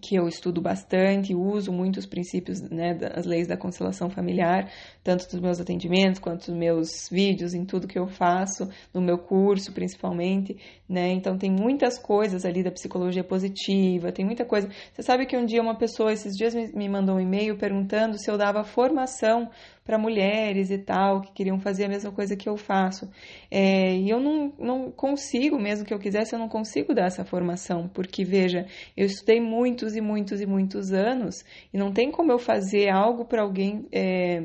Que 0.00 0.14
eu 0.14 0.28
estudo 0.28 0.60
bastante, 0.60 1.34
uso 1.34 1.72
muitos 1.72 2.06
princípios, 2.06 2.60
né, 2.60 2.94
das 2.94 3.26
leis 3.26 3.48
da 3.48 3.56
constelação 3.56 4.08
familiar, 4.08 4.70
tanto 5.02 5.28
dos 5.28 5.40
meus 5.40 5.60
atendimentos 5.60 6.20
quanto 6.20 6.46
dos 6.46 6.56
meus 6.56 7.08
vídeos, 7.10 7.54
em 7.54 7.64
tudo 7.64 7.88
que 7.88 7.98
eu 7.98 8.06
faço, 8.06 8.68
no 8.94 9.00
meu 9.00 9.18
curso 9.18 9.72
principalmente, 9.72 10.56
né? 10.88 11.10
Então 11.12 11.36
tem 11.36 11.50
muitas 11.50 11.98
coisas 11.98 12.44
ali 12.44 12.62
da 12.62 12.70
psicologia 12.70 13.24
positiva, 13.24 14.12
tem 14.12 14.24
muita 14.24 14.44
coisa. 14.44 14.68
Você 14.92 15.02
sabe 15.02 15.26
que 15.26 15.36
um 15.36 15.44
dia 15.44 15.60
uma 15.60 15.76
pessoa 15.76 16.12
esses 16.12 16.34
dias 16.36 16.54
me 16.72 16.88
mandou 16.88 17.16
um 17.16 17.20
e-mail 17.20 17.56
perguntando 17.58 18.18
se 18.18 18.30
eu 18.30 18.38
dava 18.38 18.62
formação 18.62 19.50
para 19.90 19.98
mulheres 19.98 20.70
e 20.70 20.78
tal, 20.78 21.20
que 21.20 21.32
queriam 21.32 21.58
fazer 21.58 21.86
a 21.86 21.88
mesma 21.88 22.12
coisa 22.12 22.36
que 22.36 22.48
eu 22.48 22.56
faço. 22.56 23.10
É, 23.50 23.96
e 23.96 24.08
eu 24.08 24.20
não, 24.20 24.52
não 24.56 24.90
consigo, 24.92 25.58
mesmo 25.58 25.84
que 25.84 25.92
eu 25.92 25.98
quisesse, 25.98 26.32
eu 26.32 26.38
não 26.38 26.48
consigo 26.48 26.94
dar 26.94 27.06
essa 27.06 27.24
formação, 27.24 27.88
porque 27.88 28.24
veja, 28.24 28.66
eu 28.96 29.06
estudei 29.06 29.40
muitos 29.40 29.96
e 29.96 30.00
muitos 30.00 30.40
e 30.40 30.46
muitos 30.46 30.92
anos 30.92 31.44
e 31.74 31.76
não 31.76 31.92
tem 31.92 32.12
como 32.12 32.30
eu 32.30 32.38
fazer 32.38 32.88
algo 32.88 33.24
para 33.24 33.42
alguém. 33.42 33.84
É, 33.90 34.44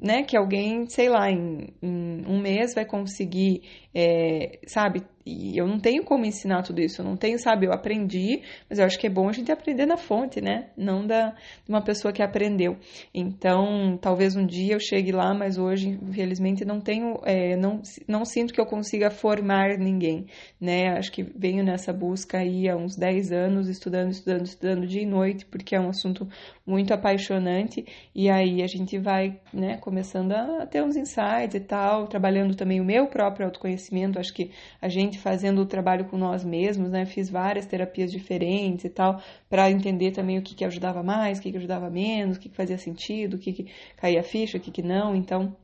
né, 0.00 0.22
que 0.22 0.36
alguém, 0.36 0.86
sei 0.88 1.08
lá, 1.10 1.30
em, 1.30 1.74
em 1.82 2.24
um 2.26 2.40
mês 2.40 2.74
vai 2.74 2.86
conseguir, 2.86 3.62
é, 3.94 4.58
sabe, 4.66 5.02
e 5.28 5.58
eu 5.58 5.66
não 5.66 5.78
tenho 5.78 6.02
como 6.04 6.24
ensinar 6.24 6.62
tudo 6.62 6.80
isso, 6.80 7.02
eu 7.02 7.04
não 7.04 7.16
tenho, 7.16 7.38
sabe, 7.38 7.66
eu 7.66 7.72
aprendi, 7.72 8.42
mas 8.68 8.78
eu 8.78 8.86
acho 8.86 8.98
que 8.98 9.06
é 9.06 9.10
bom 9.10 9.28
a 9.28 9.32
gente 9.32 9.52
aprender 9.52 9.84
na 9.84 9.96
fonte, 9.96 10.40
né? 10.40 10.70
Não 10.76 11.06
da 11.06 11.30
de 11.30 11.68
uma 11.68 11.82
pessoa 11.82 12.12
que 12.12 12.22
aprendeu. 12.22 12.76
Então, 13.12 13.98
talvez 14.00 14.36
um 14.36 14.46
dia 14.46 14.74
eu 14.74 14.80
chegue 14.80 15.12
lá, 15.12 15.34
mas 15.34 15.58
hoje, 15.58 15.98
infelizmente, 16.02 16.64
não 16.64 16.80
tenho, 16.80 17.20
é, 17.24 17.56
não, 17.56 17.82
não 18.06 18.24
sinto 18.24 18.54
que 18.54 18.60
eu 18.60 18.66
consiga 18.66 19.10
formar 19.10 19.78
ninguém, 19.78 20.26
né? 20.60 20.96
Acho 20.96 21.12
que 21.12 21.22
venho 21.22 21.62
nessa 21.62 21.92
busca 21.92 22.38
aí 22.38 22.68
há 22.68 22.76
uns 22.76 22.96
10 22.96 23.32
anos, 23.32 23.68
estudando, 23.68 24.10
estudando, 24.10 24.46
estudando 24.46 24.86
dia 24.86 25.02
e 25.02 25.06
noite, 25.06 25.44
porque 25.44 25.74
é 25.74 25.80
um 25.80 25.90
assunto 25.90 26.26
muito 26.66 26.92
apaixonante, 26.92 27.84
e 28.14 28.28
aí 28.28 28.62
a 28.62 28.66
gente 28.66 28.98
vai, 28.98 29.40
né, 29.52 29.78
começando 29.78 30.32
a 30.32 30.66
ter 30.66 30.82
uns 30.82 30.96
insights 30.96 31.54
e 31.54 31.60
tal, 31.60 32.06
trabalhando 32.06 32.54
também 32.54 32.78
o 32.78 32.84
meu 32.84 33.06
próprio 33.06 33.46
autoconhecimento, 33.46 34.18
acho 34.18 34.34
que 34.34 34.50
a 34.80 34.88
gente 34.88 35.17
fazendo 35.18 35.60
o 35.62 35.66
trabalho 35.66 36.06
com 36.06 36.16
nós 36.16 36.44
mesmos, 36.44 36.90
né? 36.90 37.04
Fiz 37.06 37.28
várias 37.30 37.66
terapias 37.66 38.10
diferentes 38.10 38.84
e 38.84 38.90
tal, 38.90 39.20
para 39.48 39.70
entender 39.70 40.12
também 40.12 40.38
o 40.38 40.42
que, 40.42 40.54
que 40.54 40.64
ajudava 40.64 41.02
mais, 41.02 41.38
o 41.38 41.42
que, 41.42 41.50
que 41.50 41.56
ajudava 41.58 41.90
menos, 41.90 42.36
o 42.36 42.40
que, 42.40 42.48
que 42.48 42.56
fazia 42.56 42.78
sentido, 42.78 43.34
o 43.34 43.38
que, 43.38 43.52
que 43.52 43.66
caía 43.96 44.22
ficha, 44.22 44.58
o 44.58 44.60
que, 44.60 44.70
que 44.70 44.82
não. 44.82 45.14
Então, 45.14 45.56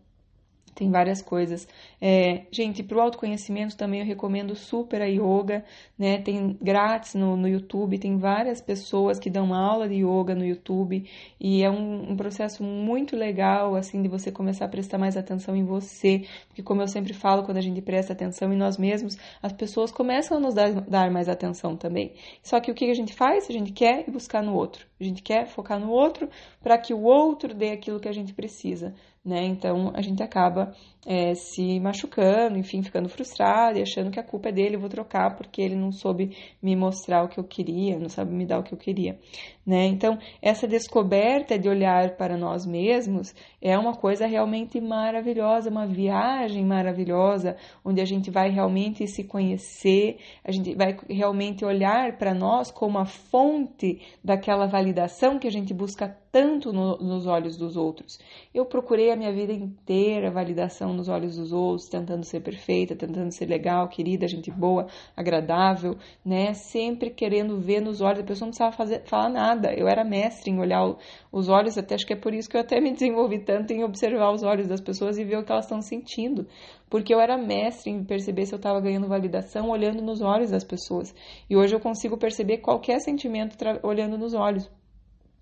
tem 0.74 0.90
várias 0.90 1.22
coisas. 1.22 1.68
É, 2.00 2.42
gente, 2.50 2.82
para 2.82 2.98
o 2.98 3.00
autoconhecimento 3.00 3.76
também 3.76 4.00
eu 4.00 4.06
recomendo 4.06 4.54
super 4.56 5.00
a 5.00 5.06
yoga, 5.06 5.64
né? 5.98 6.18
Tem 6.18 6.56
grátis 6.60 7.14
no, 7.14 7.36
no 7.36 7.48
YouTube, 7.48 7.98
tem 7.98 8.18
várias 8.18 8.60
pessoas 8.60 9.18
que 9.18 9.30
dão 9.30 9.54
aula 9.54 9.88
de 9.88 10.04
yoga 10.04 10.34
no 10.34 10.44
YouTube 10.44 11.08
e 11.40 11.62
é 11.62 11.70
um, 11.70 12.12
um, 12.12 12.16
processo 12.16 12.62
muito 12.62 13.16
legal, 13.16 13.76
assim, 13.76 14.02
de 14.02 14.08
você 14.08 14.32
começar 14.32 14.64
a 14.64 14.68
prestar 14.68 14.98
mais 14.98 15.16
atenção 15.16 15.54
em 15.54 15.64
você, 15.64 16.26
porque 16.48 16.62
como 16.62 16.82
eu 16.82 16.88
sempre 16.88 17.12
falo, 17.12 17.44
quando 17.44 17.58
a 17.58 17.62
gente 17.62 17.80
presta 17.80 18.12
atenção 18.12 18.52
em 18.52 18.56
nós 18.56 18.76
mesmos, 18.76 19.16
as 19.42 19.52
pessoas 19.52 19.92
começam 19.92 20.36
a 20.36 20.40
nos 20.40 20.54
dar, 20.54 20.72
dar 20.72 21.10
mais 21.10 21.28
atenção 21.28 21.76
também. 21.76 22.12
Só 22.42 22.60
que 22.60 22.70
o 22.70 22.74
que 22.74 22.90
a 22.90 22.94
gente 22.94 23.12
faz? 23.14 23.48
A 23.48 23.52
gente 23.52 23.72
quer 23.72 24.04
buscar 24.10 24.42
no 24.42 24.54
outro. 24.54 24.86
A 25.00 25.04
gente 25.04 25.22
quer 25.22 25.46
focar 25.46 25.78
no 25.78 25.90
outro 25.90 26.28
para 26.62 26.78
que 26.78 26.92
o 26.94 27.02
outro 27.02 27.54
dê 27.54 27.70
aquilo 27.70 28.00
que 28.00 28.08
a 28.08 28.12
gente 28.12 28.32
precisa 28.32 28.94
né? 29.24 29.44
Então 29.46 29.90
a 29.94 30.02
gente 30.02 30.22
acaba 30.22 30.74
é, 31.06 31.34
se 31.34 31.80
machucando, 31.80 32.58
enfim, 32.58 32.82
ficando 32.82 33.08
frustrado 33.08 33.78
e 33.78 33.82
achando 33.82 34.10
que 34.10 34.20
a 34.20 34.22
culpa 34.22 34.50
é 34.50 34.52
dele, 34.52 34.76
eu 34.76 34.80
vou 34.80 34.88
trocar 34.88 35.34
porque 35.34 35.62
ele 35.62 35.74
não 35.74 35.90
soube 35.90 36.36
me 36.62 36.76
mostrar 36.76 37.24
o 37.24 37.28
que 37.28 37.38
eu 37.38 37.44
queria, 37.44 37.98
não 37.98 38.08
sabe 38.08 38.32
me 38.32 38.44
dar 38.44 38.58
o 38.58 38.62
que 38.62 38.74
eu 38.74 38.78
queria, 38.78 39.18
né? 39.66 39.86
Então 39.86 40.18
essa 40.42 40.68
descoberta 40.68 41.58
de 41.58 41.68
olhar 41.68 42.16
para 42.16 42.36
nós 42.36 42.66
mesmos 42.66 43.34
é 43.62 43.78
uma 43.78 43.94
coisa 43.94 44.26
realmente 44.26 44.78
maravilhosa, 44.80 45.70
uma 45.70 45.86
viagem 45.86 46.64
maravilhosa, 46.64 47.56
onde 47.82 48.02
a 48.02 48.04
gente 48.04 48.30
vai 48.30 48.50
realmente 48.50 49.06
se 49.06 49.24
conhecer, 49.24 50.18
a 50.44 50.52
gente 50.52 50.74
vai 50.74 50.96
realmente 51.08 51.64
olhar 51.64 52.18
para 52.18 52.34
nós 52.34 52.70
como 52.70 52.98
a 52.98 53.06
fonte 53.06 54.02
daquela 54.22 54.66
validação 54.66 55.38
que 55.38 55.48
a 55.48 55.52
gente 55.52 55.72
busca 55.72 56.23
tanto 56.34 56.72
no, 56.72 56.96
nos 56.96 57.28
olhos 57.28 57.56
dos 57.56 57.76
outros. 57.76 58.18
Eu 58.52 58.66
procurei 58.66 59.12
a 59.12 59.14
minha 59.14 59.32
vida 59.32 59.52
inteira 59.52 60.32
validação 60.32 60.92
nos 60.92 61.08
olhos 61.08 61.36
dos 61.36 61.52
outros, 61.52 61.88
tentando 61.88 62.24
ser 62.24 62.40
perfeita, 62.40 62.96
tentando 62.96 63.30
ser 63.30 63.46
legal, 63.46 63.86
querida, 63.86 64.26
gente 64.26 64.50
boa, 64.50 64.88
agradável, 65.16 65.96
né? 66.24 66.52
Sempre 66.52 67.10
querendo 67.10 67.60
ver 67.60 67.80
nos 67.80 68.00
olhos, 68.00 68.18
a 68.18 68.24
pessoa 68.24 68.46
não 68.46 68.50
precisava 68.50 68.72
fazer, 68.72 69.04
falar 69.04 69.28
nada. 69.28 69.72
Eu 69.74 69.86
era 69.86 70.02
mestre 70.02 70.50
em 70.50 70.58
olhar 70.58 70.96
os 71.30 71.48
olhos, 71.48 71.78
até 71.78 71.94
acho 71.94 72.04
que 72.04 72.14
é 72.14 72.16
por 72.16 72.34
isso 72.34 72.50
que 72.50 72.56
eu 72.56 72.62
até 72.62 72.80
me 72.80 72.90
desenvolvi 72.90 73.38
tanto 73.38 73.72
em 73.72 73.84
observar 73.84 74.32
os 74.32 74.42
olhos 74.42 74.66
das 74.66 74.80
pessoas 74.80 75.16
e 75.16 75.22
ver 75.22 75.38
o 75.38 75.44
que 75.44 75.52
elas 75.52 75.66
estão 75.66 75.80
sentindo. 75.80 76.48
Porque 76.90 77.14
eu 77.14 77.20
era 77.20 77.38
mestre 77.38 77.92
em 77.92 78.02
perceber 78.02 78.44
se 78.46 78.52
eu 78.52 78.56
estava 78.56 78.80
ganhando 78.80 79.06
validação 79.06 79.70
olhando 79.70 80.02
nos 80.02 80.20
olhos 80.20 80.50
das 80.50 80.64
pessoas. 80.64 81.14
E 81.48 81.56
hoje 81.56 81.76
eu 81.76 81.80
consigo 81.80 82.16
perceber 82.16 82.58
qualquer 82.58 82.98
sentimento 82.98 83.56
olhando 83.84 84.18
nos 84.18 84.34
olhos 84.34 84.68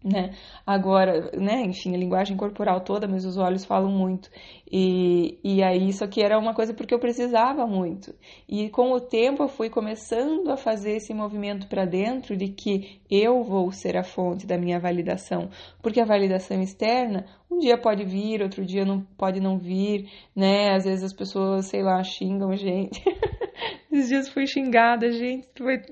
né? 0.04 0.34
Agora, 0.66 1.30
né, 1.36 1.62
enfim, 1.62 1.94
a 1.94 1.98
linguagem 1.98 2.36
corporal 2.36 2.80
toda, 2.80 3.06
mas 3.06 3.24
os 3.24 3.36
olhos 3.36 3.64
falam 3.64 3.90
muito. 3.90 4.30
E, 4.70 5.38
e 5.44 5.62
aí 5.62 5.88
isso 5.88 6.02
aqui 6.02 6.22
era 6.22 6.38
uma 6.38 6.54
coisa 6.54 6.74
porque 6.74 6.94
eu 6.94 6.98
precisava 6.98 7.66
muito. 7.66 8.14
E 8.48 8.68
com 8.70 8.92
o 8.92 9.00
tempo 9.00 9.42
eu 9.42 9.48
fui 9.48 9.68
começando 9.68 10.50
a 10.50 10.56
fazer 10.56 10.96
esse 10.96 11.12
movimento 11.12 11.68
para 11.68 11.84
dentro 11.84 12.36
de 12.36 12.48
que 12.48 13.00
eu 13.10 13.42
vou 13.42 13.70
ser 13.70 13.96
a 13.96 14.04
fonte 14.04 14.46
da 14.46 14.56
minha 14.56 14.80
validação, 14.80 15.50
porque 15.82 16.00
a 16.00 16.04
validação 16.04 16.60
externa 16.62 17.26
um 17.52 17.58
dia 17.58 17.78
pode 17.78 18.04
vir, 18.04 18.42
outro 18.42 18.64
dia 18.64 18.84
não 18.84 19.02
pode 19.16 19.40
não 19.40 19.58
vir, 19.58 20.08
né? 20.34 20.74
Às 20.74 20.84
vezes 20.84 21.04
as 21.04 21.12
pessoas, 21.12 21.66
sei 21.66 21.82
lá, 21.82 22.02
xingam 22.02 22.56
gente. 22.56 23.02
Esses 23.92 24.08
dias 24.08 24.28
fui 24.28 24.46
xingada, 24.46 25.12
gente, 25.12 25.46
foi, 25.58 25.82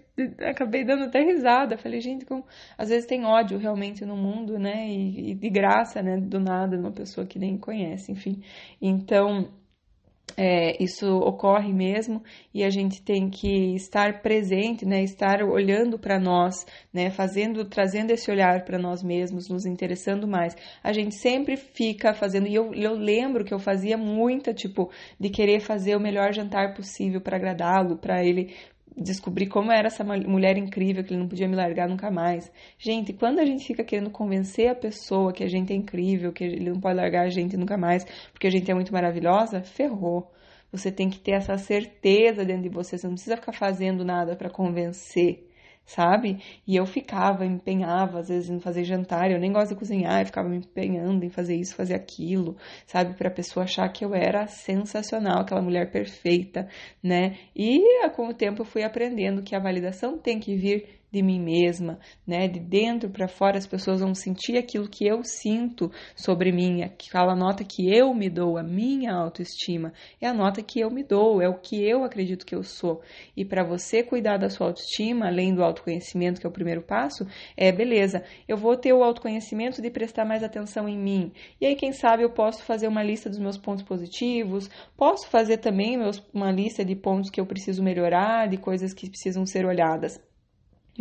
acabei 0.49 0.85
dando 0.85 1.05
até 1.05 1.20
risada. 1.20 1.77
Falei, 1.77 2.01
gente, 2.01 2.25
como, 2.25 2.44
às 2.79 2.88
vezes 2.88 3.07
tem 3.07 3.25
ódio 3.27 3.59
realmente 3.59 4.05
no 4.07 4.16
mundo, 4.16 4.59
né? 4.59 4.88
E, 4.88 5.33
e 5.33 5.35
de 5.35 5.51
graça, 5.51 6.03
né? 6.03 6.16
Do 6.16 6.40
nada, 6.40 6.79
uma 6.79 6.92
pessoa 6.92 7.27
que 7.27 7.38
nem 7.38 7.59
conhece, 7.59 8.11
enfim. 8.11 8.42
Então, 8.81 9.49
é, 10.37 10.83
isso 10.83 11.07
ocorre 11.19 11.73
mesmo 11.73 12.23
e 12.53 12.64
a 12.64 12.71
gente 12.71 13.03
tem 13.03 13.29
que 13.29 13.75
estar 13.75 14.23
presente, 14.23 14.85
né, 14.85 15.03
estar 15.03 15.43
olhando 15.43 15.99
para 15.99 16.19
nós, 16.19 16.66
né, 16.93 17.11
fazendo, 17.11 17.64
trazendo 17.64 18.11
esse 18.11 18.31
olhar 18.31 18.64
para 18.64 18.79
nós 18.79 19.03
mesmos, 19.03 19.49
nos 19.49 19.66
interessando 19.66 20.27
mais. 20.27 20.57
A 20.83 20.93
gente 20.93 21.14
sempre 21.14 21.57
fica 21.57 22.12
fazendo 22.12 22.47
e 22.47 22.55
eu, 22.55 22.75
eu 22.75 22.95
lembro 22.95 23.45
que 23.45 23.55
eu 23.55 23.59
fazia 23.59 23.97
muita 23.97 24.53
tipo 24.53 24.90
de 25.19 25.31
querer 25.31 25.61
fazer 25.61 25.97
o 25.97 26.01
melhor 26.01 26.33
jantar 26.33 26.75
possível 26.75 27.21
para 27.21 27.37
agradá-lo, 27.37 27.97
para 27.97 28.25
ele 28.25 28.55
descobrir 28.96 29.46
como 29.46 29.70
era 29.72 29.88
essa 29.88 30.05
mulher 30.05 30.57
incrível 30.57 31.03
que 31.05 31.12
ele 31.12 31.20
não 31.20 31.29
podia 31.29 31.48
me 31.48 31.57
largar 31.57 31.88
nunca 31.88 32.11
mais. 32.11 32.50
Gente, 32.79 33.12
quando 33.12 33.38
a 33.38 33.44
gente 33.44 33.66
fica 33.66 33.85
querendo 33.85 34.11
convencer 34.11 34.68
a 34.68 34.74
pessoa 34.74 35.33
que 35.33 35.44
a 35.44 35.48
gente 35.48 35.72
é 35.72 35.76
incrível, 35.76 36.33
que 36.33 36.44
ele 36.44 36.70
não 36.70 36.81
pode 36.81 36.96
largar 36.96 37.26
a 37.26 37.31
gente 37.31 37.57
nunca 37.57 37.76
mais, 37.76 38.05
porque 38.33 38.46
a 38.46 38.50
gente 38.50 38.70
é 38.70 38.74
muito 38.74 38.92
maravilhosa, 38.92 39.62
ferrou. 39.62 40.31
Você 40.72 40.92
tem 40.92 41.11
que 41.11 41.18
ter 41.18 41.33
essa 41.33 41.59
certeza 41.59 42.44
dentro 42.44 42.62
de 42.62 42.68
você, 42.68 42.96
você 42.96 43.07
não 43.07 43.14
precisa 43.14 43.37
ficar 43.37 43.53
fazendo 43.53 44.05
nada 44.05 44.37
para 44.37 44.48
convencer 44.48 45.49
sabe? 45.94 46.38
E 46.66 46.76
eu 46.76 46.87
ficava, 46.87 47.44
empenhava, 47.44 48.20
às 48.20 48.29
vezes, 48.29 48.48
em 48.48 48.61
fazer 48.61 48.85
jantar. 48.85 49.31
Eu 49.31 49.40
nem 49.40 49.53
gosto 49.53 49.70
de 49.70 49.76
cozinhar, 49.76 50.20
eu 50.20 50.26
ficava 50.26 50.48
me 50.48 50.59
empenhando 50.59 51.24
em 51.24 51.29
fazer 51.31 51.57
isso, 51.57 51.74
fazer 51.74 51.94
aquilo, 51.94 52.57
sabe? 52.87 53.14
Para 53.14 53.29
a 53.29 53.33
pessoa 53.33 53.64
achar 53.64 53.88
que 53.88 54.05
eu 54.05 54.14
era 54.14 54.46
sensacional, 54.46 55.40
aquela 55.40 55.61
mulher 55.61 55.90
perfeita, 55.90 56.68
né? 57.03 57.38
E 57.55 57.81
com 58.11 58.29
o 58.29 58.35
tempo 58.35 58.62
eu 58.62 58.66
fui 58.66 58.83
aprendendo 58.85 59.42
que 59.42 59.55
a 59.55 59.59
validação 59.59 60.16
tem 60.16 60.38
que 60.38 60.55
vir 60.57 60.99
de 61.12 61.23
mim 61.23 61.40
mesma, 61.40 61.99
né? 62.27 62.46
De 62.46 62.61
dentro 62.61 63.11
para 63.11 63.29
fora 63.29 63.59
as 63.59 63.66
pessoas 63.66 64.01
vão 64.01 64.14
sentir 64.14 64.57
aquilo 64.57 64.88
que 64.88 65.07
eu 65.07 65.23
sinto 65.25 65.90
sobre 66.14 66.53
mim, 66.53 66.83
aquela 66.83 67.35
nota 67.35 67.64
que 67.64 67.92
eu 67.92 68.14
me 68.14 68.29
dou, 68.29 68.57
a 68.57 68.62
minha 68.62 69.12
autoestima, 69.12 69.92
é 70.20 70.27
a 70.27 70.35
nota 70.35 70.62
que 70.62 70.81
eu 70.81 70.90
me 70.90 71.03
dou, 71.03 71.42
é 71.42 71.49
o 71.49 71.59
que 71.59 71.83
eu 71.83 72.05
acredito 72.05 72.46
que 72.46 72.55
eu 72.55 72.62
sou. 72.62 73.03
E 73.37 73.44
para 73.44 73.64
você 73.64 74.03
cuidar 74.03 74.37
da 74.37 74.49
sua 74.49 74.68
autoestima, 74.68 75.27
além 75.27 75.55
do 75.55 75.64
autoconhecimento, 75.64 76.40
que 76.40 76.46
é 76.46 76.51
o 76.51 76.53
primeiro 76.53 76.83
passo, 76.83 77.27
é 77.57 77.73
beleza, 77.73 78.23
eu 78.46 78.57
vou 78.57 78.77
ter 78.77 78.92
o 78.92 79.03
autoconhecimento 79.03 79.83
de 79.83 79.90
prestar 79.90 80.25
mais 80.25 80.42
atenção 80.42 80.88
em 80.88 80.99
mim. 80.99 81.33
E 81.61 81.66
aí, 81.66 81.75
quem 81.75 81.92
sabe, 81.92 82.23
eu 82.23 82.31
posso 82.31 82.62
fazer 82.62 82.88
uma 82.88 83.03
lista 83.03 83.29
dos 83.29 83.38
meus 83.38 83.59
pontos 83.59 83.83
positivos, 83.85 84.70
posso 84.96 85.29
fazer 85.29 85.59
também 85.59 85.96
meus, 85.96 86.23
uma 86.33 86.53
lista 86.53 86.85
de 86.85 86.94
pontos 86.94 87.31
que 87.31 87.40
eu 87.40 87.46
preciso 87.46 87.83
melhorar, 87.83 88.49
de 88.49 88.57
coisas 88.57 88.92
que 88.92 89.09
precisam 89.09 89.44
ser 89.46 89.64
olhadas. 89.66 90.20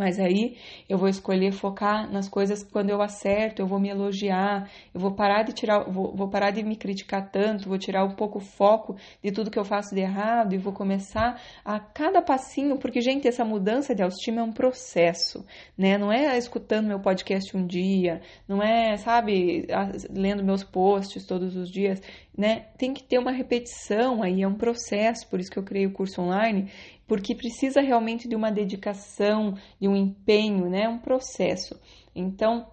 Mas 0.00 0.18
aí 0.18 0.56
eu 0.88 0.96
vou 0.96 1.10
escolher 1.10 1.52
focar 1.52 2.10
nas 2.10 2.26
coisas 2.26 2.62
quando 2.62 2.88
eu 2.88 3.02
acerto, 3.02 3.60
eu 3.60 3.66
vou 3.66 3.78
me 3.78 3.90
elogiar, 3.90 4.66
eu 4.94 4.98
vou 4.98 5.12
parar 5.12 5.42
de 5.42 5.52
tirar, 5.52 5.80
vou, 5.80 6.16
vou, 6.16 6.26
parar 6.26 6.52
de 6.52 6.62
me 6.62 6.74
criticar 6.74 7.30
tanto, 7.30 7.68
vou 7.68 7.76
tirar 7.76 8.02
um 8.06 8.14
pouco 8.14 8.38
o 8.38 8.40
foco 8.40 8.96
de 9.22 9.30
tudo 9.30 9.50
que 9.50 9.58
eu 9.58 9.64
faço 9.64 9.94
de 9.94 10.00
errado 10.00 10.54
e 10.54 10.58
vou 10.58 10.72
começar 10.72 11.38
a 11.62 11.78
cada 11.78 12.22
passinho, 12.22 12.78
porque 12.78 13.02
gente, 13.02 13.28
essa 13.28 13.44
mudança 13.44 13.94
de 13.94 14.02
autoestima 14.02 14.40
é 14.40 14.42
um 14.42 14.52
processo, 14.52 15.44
né? 15.76 15.98
Não 15.98 16.10
é 16.10 16.38
escutando 16.38 16.86
meu 16.86 17.00
podcast 17.00 17.54
um 17.54 17.66
dia, 17.66 18.22
não 18.48 18.62
é, 18.62 18.96
sabe, 18.96 19.66
lendo 20.08 20.42
meus 20.42 20.64
posts 20.64 21.26
todos 21.26 21.54
os 21.56 21.70
dias, 21.70 22.00
né? 22.34 22.68
Tem 22.78 22.94
que 22.94 23.02
ter 23.02 23.18
uma 23.18 23.32
repetição 23.32 24.22
aí, 24.22 24.42
é 24.42 24.48
um 24.48 24.54
processo, 24.54 25.28
por 25.28 25.38
isso 25.40 25.50
que 25.50 25.58
eu 25.58 25.62
criei 25.62 25.86
o 25.86 25.92
curso 25.92 26.22
online 26.22 26.70
porque 27.10 27.34
precisa 27.34 27.80
realmente 27.80 28.28
de 28.28 28.36
uma 28.36 28.52
dedicação, 28.52 29.58
de 29.80 29.88
um 29.88 29.96
empenho, 29.96 30.70
né? 30.70 30.88
Um 30.88 31.00
processo. 31.00 31.76
Então, 32.14 32.68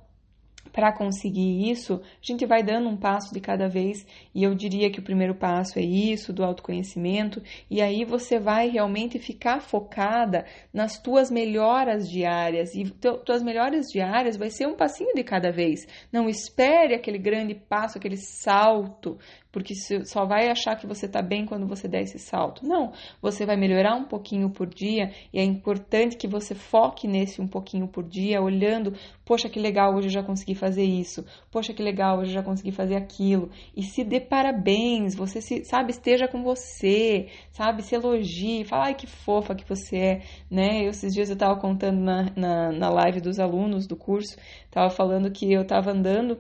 para 0.72 0.96
conseguir 0.96 1.72
isso, 1.72 1.96
a 2.04 2.22
gente 2.22 2.46
vai 2.46 2.62
dando 2.62 2.88
um 2.88 2.96
passo 2.96 3.34
de 3.34 3.40
cada 3.40 3.68
vez, 3.68 4.06
e 4.36 4.44
eu 4.44 4.54
diria 4.54 4.92
que 4.92 5.00
o 5.00 5.04
primeiro 5.04 5.34
passo 5.34 5.80
é 5.80 5.82
isso, 5.82 6.32
do 6.32 6.44
autoconhecimento, 6.44 7.42
e 7.68 7.82
aí 7.82 8.06
você 8.06 8.38
vai 8.40 8.70
realmente 8.70 9.18
ficar 9.18 9.60
focada 9.60 10.46
nas 10.72 11.02
tuas 11.02 11.32
melhoras 11.32 12.08
diárias, 12.08 12.76
e 12.76 12.84
tuas 13.26 13.42
melhoras 13.42 13.88
diárias 13.88 14.38
vai 14.38 14.52
ser 14.52 14.68
um 14.68 14.76
passinho 14.76 15.16
de 15.16 15.24
cada 15.24 15.52
vez. 15.52 15.88
Não 16.14 16.30
espere 16.30 16.94
aquele 16.94 17.18
grande 17.18 17.56
passo, 17.56 17.98
aquele 17.98 18.18
salto, 18.18 19.18
porque 19.52 19.74
só 20.06 20.26
vai 20.26 20.50
achar 20.50 20.76
que 20.76 20.88
você 20.88 21.06
está 21.06 21.22
bem 21.22 21.46
quando 21.46 21.68
você 21.68 21.88
der 21.88 22.02
esse 22.02 22.20
salto. 22.20 22.66
Não, 22.66 22.92
você 23.22 23.46
vai 23.46 23.56
melhorar 23.56 23.96
um 23.96 24.06
pouquinho 24.06 24.50
por 24.50 24.68
dia 24.68 25.12
e 25.34 25.40
é 25.40 25.44
importante 25.44 26.18
que 26.18 26.28
você 26.28 26.54
foque 26.54 27.08
nesse 27.08 27.42
um 27.42 27.48
pouquinho 27.48 27.88
por 27.88 28.04
dia, 28.04 28.42
olhando, 28.42 28.94
poxa, 29.26 29.50
que 29.50 29.60
legal, 29.60 29.96
hoje 29.96 30.08
eu 30.08 30.12
já 30.12 30.24
consegui 30.24 30.56
fazer 30.56 30.84
isso, 30.84 31.26
poxa, 31.52 31.74
que 31.74 31.84
legal, 31.84 32.20
hoje 32.20 32.32
eu 32.32 32.36
já 32.36 32.44
consegui 32.44 32.72
fazer 32.72 32.96
aquilo, 32.96 33.50
e 33.76 33.84
se 33.84 34.04
dê 34.04 34.20
parabéns, 34.20 35.16
você 35.16 35.42
se, 35.42 35.64
sabe, 35.66 35.92
esteja 35.92 36.28
com 36.28 36.44
você, 36.44 37.28
sabe, 37.52 37.84
se 37.84 37.96
elogie, 37.96 38.64
fala, 38.64 38.86
ai, 38.86 38.96
que 38.96 39.08
fofa 39.08 39.56
que 39.56 39.68
você 39.68 39.98
é, 39.98 40.22
né? 40.50 40.86
Eu, 40.86 40.90
esses 40.90 41.14
dias 41.14 41.30
eu 41.30 41.34
estava 41.34 41.60
contando 41.60 42.00
na, 42.00 42.32
na, 42.36 42.72
na 42.72 42.90
live 42.90 43.22
dos 43.22 43.40
alunos 43.40 43.88
do 43.88 43.96
curso, 43.96 44.38
estava 44.66 44.90
falando 44.90 45.32
que 45.32 45.52
eu 45.52 45.62
estava 45.62 45.92
andando 45.92 46.38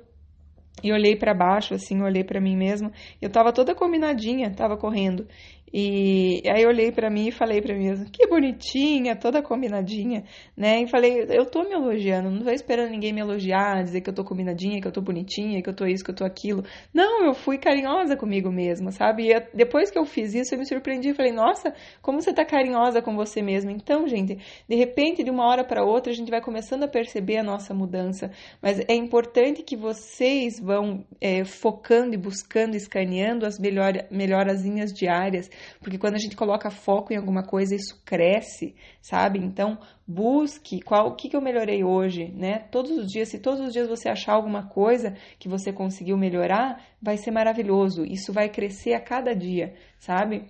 e 0.83 0.91
olhei 0.91 1.15
para 1.15 1.33
baixo, 1.33 1.73
assim, 1.73 2.01
olhei 2.01 2.23
para 2.23 2.39
mim 2.39 2.55
mesma. 2.55 2.91
Eu 3.21 3.29
tava 3.29 3.51
toda 3.51 3.73
combinadinha, 3.73 4.51
tava 4.53 4.77
correndo. 4.77 5.27
E 5.73 6.41
aí 6.47 6.63
eu 6.63 6.69
olhei 6.69 6.91
para 6.91 7.09
mim 7.09 7.27
e 7.27 7.31
falei 7.31 7.61
para 7.61 7.73
mim 7.75 7.87
mesma, 7.87 8.05
que 8.11 8.25
bonitinha, 8.27 9.15
toda 9.15 9.41
combinadinha, 9.41 10.23
né? 10.55 10.81
E 10.81 10.87
falei, 10.87 11.25
eu 11.29 11.45
tô 11.45 11.63
me 11.63 11.73
elogiando, 11.73 12.29
não 12.29 12.43
tô 12.43 12.51
esperando 12.51 12.89
ninguém 12.89 13.11
me 13.13 13.21
elogiar, 13.21 13.83
dizer 13.83 14.01
que 14.01 14.09
eu 14.09 14.13
tô 14.13 14.23
combinadinha, 14.23 14.81
que 14.81 14.87
eu 14.87 14.91
tô 14.91 15.01
bonitinha, 15.01 15.61
que 15.61 15.69
eu 15.69 15.73
tô 15.73 15.85
isso, 15.85 16.03
que 16.03 16.11
eu 16.11 16.15
tô 16.15 16.23
aquilo. 16.23 16.63
Não, 16.93 17.25
eu 17.25 17.33
fui 17.33 17.57
carinhosa 17.57 18.15
comigo 18.15 18.51
mesma, 18.51 18.91
sabe? 18.91 19.31
E 19.31 19.39
depois 19.53 19.91
que 19.91 19.99
eu 19.99 20.05
fiz 20.05 20.33
isso, 20.33 20.53
eu 20.53 20.59
me 20.59 20.65
surpreendi 20.65 21.09
e 21.09 21.13
falei, 21.13 21.31
nossa, 21.31 21.73
como 22.01 22.21
você 22.21 22.33
tá 22.33 22.45
carinhosa 22.45 23.01
com 23.01 23.15
você 23.15 23.41
mesma. 23.41 23.71
Então, 23.71 24.07
gente, 24.07 24.37
de 24.67 24.75
repente, 24.75 25.23
de 25.23 25.29
uma 25.29 25.47
hora 25.47 25.63
para 25.63 25.83
outra, 25.83 26.11
a 26.11 26.15
gente 26.15 26.31
vai 26.31 26.41
começando 26.41 26.83
a 26.83 26.87
perceber 26.87 27.37
a 27.37 27.43
nossa 27.43 27.73
mudança, 27.73 28.31
mas 28.61 28.79
é 28.87 28.95
importante 28.95 29.63
que 29.63 29.75
vocês 29.75 30.59
vão 30.59 31.05
é, 31.19 31.43
focando 31.43 32.13
e 32.13 32.17
buscando, 32.17 32.75
escaneando 32.75 33.45
as 33.45 33.59
melhor, 33.59 33.93
melhorazinhas 34.09 34.93
diárias 34.93 35.49
porque 35.79 35.97
quando 35.97 36.15
a 36.15 36.19
gente 36.19 36.35
coloca 36.35 36.69
foco 36.69 37.13
em 37.13 37.17
alguma 37.17 37.43
coisa, 37.43 37.75
isso 37.75 38.01
cresce, 38.05 38.75
sabe? 39.01 39.39
Então, 39.39 39.77
busque 40.07 40.81
qual 40.81 41.07
o 41.07 41.15
que, 41.15 41.29
que 41.29 41.35
eu 41.35 41.41
melhorei 41.41 41.83
hoje, 41.83 42.31
né? 42.35 42.59
Todos 42.71 42.91
os 42.91 43.07
dias, 43.07 43.29
se 43.29 43.39
todos 43.39 43.59
os 43.59 43.73
dias 43.73 43.87
você 43.87 44.09
achar 44.09 44.33
alguma 44.33 44.67
coisa 44.67 45.15
que 45.39 45.49
você 45.49 45.71
conseguiu 45.73 46.17
melhorar, 46.17 46.83
vai 47.01 47.17
ser 47.17 47.31
maravilhoso. 47.31 48.05
Isso 48.05 48.33
vai 48.33 48.49
crescer 48.49 48.93
a 48.93 49.01
cada 49.01 49.35
dia, 49.35 49.73
sabe? 49.99 50.45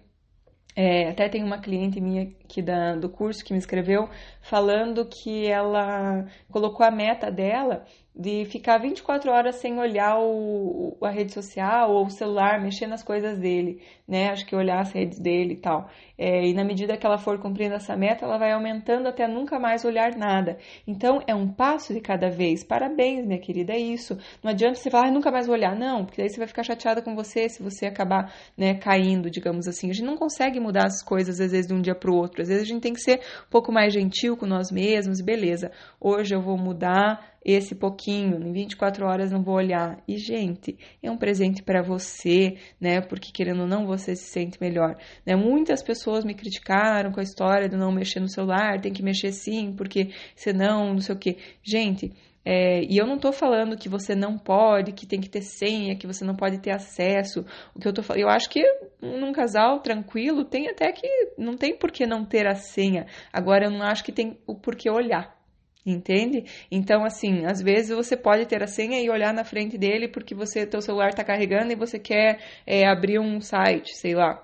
É, 0.80 1.10
até 1.10 1.28
tem 1.28 1.44
uma 1.44 1.60
cliente 1.60 2.00
minha 2.00 2.22
aqui 2.22 2.62
da, 2.62 2.96
do 2.96 3.10
curso 3.10 3.44
que 3.44 3.52
me 3.52 3.58
escreveu 3.58 4.08
falando 4.42 5.08
que 5.08 5.48
ela 5.48 6.28
colocou 6.52 6.86
a 6.86 6.92
meta 6.92 7.32
dela 7.32 7.84
de 8.18 8.46
ficar 8.46 8.80
24 8.80 9.32
horas 9.32 9.58
sem 9.58 9.78
olhar 9.78 10.18
o, 10.20 10.98
a 11.04 11.12
rede 11.12 11.32
social 11.32 11.92
ou 11.92 12.08
o 12.08 12.10
celular, 12.10 12.60
mexer 12.60 12.88
nas 12.88 13.04
coisas 13.04 13.38
dele, 13.38 13.80
né? 14.08 14.30
Acho 14.30 14.44
que 14.46 14.56
olhar 14.56 14.80
as 14.80 14.92
redes 14.92 15.20
dele 15.20 15.54
e 15.54 15.58
tal. 15.58 15.88
É, 16.18 16.48
e 16.48 16.54
na 16.54 16.64
medida 16.64 16.98
que 16.98 17.06
ela 17.06 17.20
for 17.20 17.38
cumprindo 17.40 17.76
essa 17.76 17.96
meta, 17.96 18.26
ela 18.26 18.40
vai 18.40 18.52
aumentando 18.52 19.08
até 19.08 19.28
nunca 19.28 19.60
mais 19.60 19.86
olhar 19.86 20.16
nada. 20.18 20.58
Então, 20.88 21.22
é 21.28 21.36
um 21.36 21.48
passo 21.48 21.94
de 21.94 22.02
cada 22.02 22.28
vez. 22.28 22.64
Parabéns, 22.64 23.24
minha 23.24 23.40
querida, 23.40 23.74
é 23.74 23.78
isso. 23.78 24.18
Não 24.44 24.50
adianta 24.50 24.76
você 24.76 24.90
falar, 24.90 25.10
ah, 25.10 25.12
nunca 25.12 25.30
mais 25.30 25.46
vou 25.46 25.56
olhar. 25.56 25.76
Não, 25.76 26.04
porque 26.04 26.24
aí 26.24 26.30
você 26.30 26.40
vai 26.40 26.48
ficar 26.48 26.64
chateada 26.64 27.04
com 27.04 27.14
você 27.14 27.48
se 27.48 27.62
você 27.62 27.86
acabar 27.86 28.34
né, 28.58 28.74
caindo, 28.74 29.30
digamos 29.30 29.68
assim. 29.68 29.92
A 29.92 29.94
gente 29.94 30.06
não 30.06 30.18
consegue 30.18 30.60
mudar 30.60 30.88
as 30.88 31.04
coisas, 31.04 31.40
às 31.40 31.52
vezes, 31.52 31.68
de 31.68 31.74
um 31.76 31.82
dia 31.82 31.94
para 31.94 32.10
o 32.10 32.16
outro. 32.16 32.42
Às 32.42 32.48
vezes, 32.48 32.64
a 32.64 32.68
gente 32.68 32.82
tem 32.82 32.94
que 32.94 33.02
ser 33.02 33.20
um 33.20 33.52
pouco 33.52 33.72
mais 33.72 33.94
gentil 33.94 34.36
com 34.36 34.48
nós 34.48 34.72
mesmos. 34.72 35.22
Beleza, 35.22 35.72
hoje 36.02 36.34
eu 36.34 36.42
vou 36.42 36.58
mudar 36.58 37.37
esse 37.48 37.74
pouquinho, 37.74 38.46
em 38.46 38.52
24 38.52 39.06
horas 39.06 39.32
não 39.32 39.42
vou 39.42 39.56
olhar. 39.56 40.04
E, 40.06 40.18
gente, 40.18 40.78
é 41.02 41.10
um 41.10 41.18
presente 41.18 41.64
para 41.64 41.82
você, 41.82 42.58
né? 42.78 43.00
Porque 43.00 43.32
querendo 43.32 43.62
ou 43.62 43.68
não, 43.68 43.88
você 43.88 44.18
se 44.18 44.26
sente 44.26 44.60
melhor. 44.60 44.98
Né? 45.26 45.34
Muitas 45.34 45.82
pessoas 45.82 46.26
me 46.26 46.36
criticaram 46.36 47.10
com 47.10 47.22
a 47.22 47.24
história 47.24 47.70
do 47.70 47.78
não 47.78 47.90
mexer 47.90 48.20
no 48.20 48.28
celular, 48.28 48.82
tem 48.82 48.92
que 48.92 49.02
mexer 49.02 49.32
sim, 49.32 49.74
porque 49.78 50.10
senão, 50.36 50.94
não 50.94 51.00
sei 51.00 51.16
o 51.16 51.18
quê. 51.18 51.38
Gente, 51.64 52.12
é, 52.44 52.82
e 52.84 52.98
eu 52.98 53.08
não 53.08 53.16
estou 53.16 53.32
falando 53.32 53.78
que 53.78 53.88
você 53.88 54.14
não 54.14 54.38
pode, 54.38 54.92
que 54.92 55.06
tem 55.06 55.22
que 55.22 55.30
ter 55.30 55.42
senha, 55.42 55.96
que 55.96 56.06
você 56.06 56.26
não 56.26 56.36
pode 56.36 56.60
ter 56.60 56.72
acesso. 56.72 57.46
O 57.74 57.80
que 57.80 57.88
eu 57.88 57.94
tô 57.94 58.02
eu 58.16 58.28
acho 58.28 58.50
que 58.50 58.62
num 59.02 59.32
casal 59.32 59.80
tranquilo 59.80 60.44
tem 60.44 60.70
até 60.70 60.92
que 60.92 61.08
não 61.38 61.56
tem 61.56 61.78
por 61.78 61.92
que 61.92 62.06
não 62.06 62.26
ter 62.26 62.46
a 62.46 62.56
senha. 62.56 63.06
Agora 63.32 63.68
eu 63.68 63.72
não 63.72 63.84
acho 63.84 64.04
que 64.04 64.12
tem 64.12 64.38
o 64.46 64.54
porquê 64.56 64.90
olhar 64.90 65.37
entende? 65.86 66.46
Então, 66.72 67.04
assim, 67.04 67.46
às 67.46 67.62
vezes 67.62 67.96
você 67.96 68.18
pode 68.18 68.46
ter 68.46 68.62
a 68.64 68.68
senha 68.68 69.02
e 69.02 69.10
olhar 69.10 69.34
na 69.34 69.44
frente 69.44 69.78
dele 69.78 70.08
porque 70.08 70.36
você, 70.36 70.66
teu 70.66 70.82
celular 70.82 71.10
está 71.10 71.24
carregando 71.24 71.72
e 71.72 71.76
você 71.76 71.98
quer 72.00 72.40
é, 72.66 72.88
abrir 72.88 73.20
um 73.20 73.40
site, 73.42 73.96
sei 73.96 74.14
lá. 74.14 74.44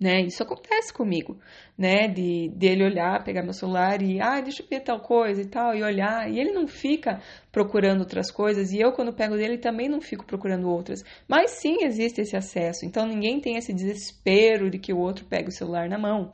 Né? 0.00 0.22
Isso 0.22 0.42
acontece 0.42 0.94
comigo, 0.94 1.38
né? 1.76 2.08
De 2.08 2.48
dele 2.56 2.84
olhar, 2.84 3.22
pegar 3.22 3.42
meu 3.42 3.52
celular 3.52 4.00
e 4.00 4.18
ah, 4.18 4.40
deixa 4.40 4.62
eu 4.62 4.66
ver 4.66 4.80
tal 4.80 4.98
coisa 5.00 5.42
e 5.42 5.46
tal 5.46 5.74
e 5.74 5.82
olhar, 5.82 6.26
e 6.30 6.40
ele 6.40 6.52
não 6.52 6.66
fica 6.66 7.20
procurando 7.52 8.00
outras 8.00 8.30
coisas 8.30 8.72
e 8.72 8.80
eu 8.80 8.92
quando 8.92 9.12
pego 9.12 9.36
dele 9.36 9.58
também 9.58 9.90
não 9.90 10.00
fico 10.00 10.24
procurando 10.24 10.70
outras. 10.70 11.04
Mas 11.28 11.50
sim 11.50 11.84
existe 11.84 12.22
esse 12.22 12.34
acesso. 12.34 12.86
Então 12.86 13.06
ninguém 13.06 13.40
tem 13.40 13.56
esse 13.56 13.74
desespero 13.74 14.70
de 14.70 14.78
que 14.78 14.90
o 14.90 14.98
outro 14.98 15.26
pegue 15.26 15.50
o 15.50 15.52
celular 15.52 15.86
na 15.86 15.98
mão. 15.98 16.32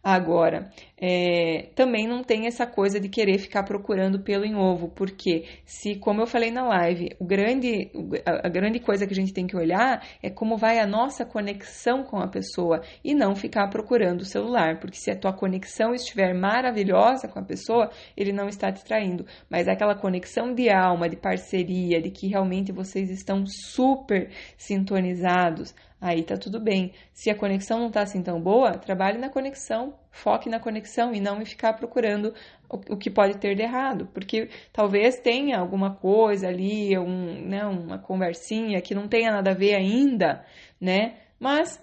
Agora, 0.00 0.70
é, 1.00 1.68
também 1.76 2.08
não 2.08 2.24
tem 2.24 2.46
essa 2.46 2.66
coisa 2.66 2.98
de 2.98 3.08
querer 3.08 3.38
ficar 3.38 3.62
procurando 3.62 4.20
pelo 4.20 4.44
em 4.44 4.56
ovo, 4.56 4.88
porque 4.88 5.44
se, 5.64 5.94
como 5.94 6.20
eu 6.20 6.26
falei 6.26 6.50
na 6.50 6.66
live, 6.66 7.10
o 7.20 7.24
grande, 7.24 7.90
a 8.26 8.48
grande 8.48 8.80
coisa 8.80 9.06
que 9.06 9.12
a 9.12 9.16
gente 9.16 9.32
tem 9.32 9.46
que 9.46 9.56
olhar 9.56 10.04
é 10.20 10.28
como 10.28 10.56
vai 10.56 10.80
a 10.80 10.86
nossa 10.86 11.24
conexão 11.24 12.02
com 12.02 12.18
a 12.18 12.26
pessoa 12.26 12.82
e 13.04 13.14
não 13.14 13.36
ficar 13.36 13.68
procurando 13.68 14.22
o 14.22 14.24
celular, 14.24 14.80
porque 14.80 14.96
se 14.96 15.10
a 15.10 15.16
tua 15.16 15.32
conexão 15.32 15.94
estiver 15.94 16.34
maravilhosa 16.34 17.28
com 17.28 17.38
a 17.38 17.44
pessoa, 17.44 17.90
ele 18.16 18.32
não 18.32 18.48
está 18.48 18.72
te 18.72 18.84
traindo, 18.84 19.24
mas 19.48 19.68
aquela 19.68 19.94
conexão 19.94 20.52
de 20.52 20.68
alma, 20.68 21.08
de 21.08 21.16
parceria, 21.16 22.02
de 22.02 22.10
que 22.10 22.26
realmente 22.26 22.72
vocês 22.72 23.08
estão 23.08 23.44
super 23.46 24.30
sintonizados, 24.56 25.74
aí 26.00 26.22
tá 26.22 26.36
tudo 26.36 26.60
bem. 26.60 26.92
Se 27.12 27.30
a 27.30 27.36
conexão 27.36 27.78
não 27.78 27.90
tá 27.90 28.02
assim 28.02 28.22
tão 28.22 28.40
boa, 28.40 28.72
trabalhe 28.72 29.18
na 29.18 29.28
conexão, 29.28 29.94
foque 30.10 30.48
na 30.48 30.60
conexão 30.60 31.14
e 31.14 31.20
não 31.20 31.38
me 31.38 31.44
ficar 31.44 31.74
procurando 31.74 32.34
o, 32.68 32.94
o 32.94 32.96
que 32.96 33.10
pode 33.10 33.38
ter 33.38 33.54
de 33.54 33.62
errado, 33.62 34.08
porque 34.12 34.48
talvez 34.72 35.18
tenha 35.18 35.58
alguma 35.58 35.94
coisa 35.94 36.48
ali, 36.48 36.96
um, 36.98 37.46
né, 37.46 37.64
uma 37.64 37.98
conversinha 37.98 38.80
que 38.80 38.94
não 38.94 39.08
tenha 39.08 39.30
nada 39.30 39.50
a 39.50 39.54
ver 39.54 39.74
ainda, 39.74 40.44
né? 40.80 41.16
Mas 41.38 41.80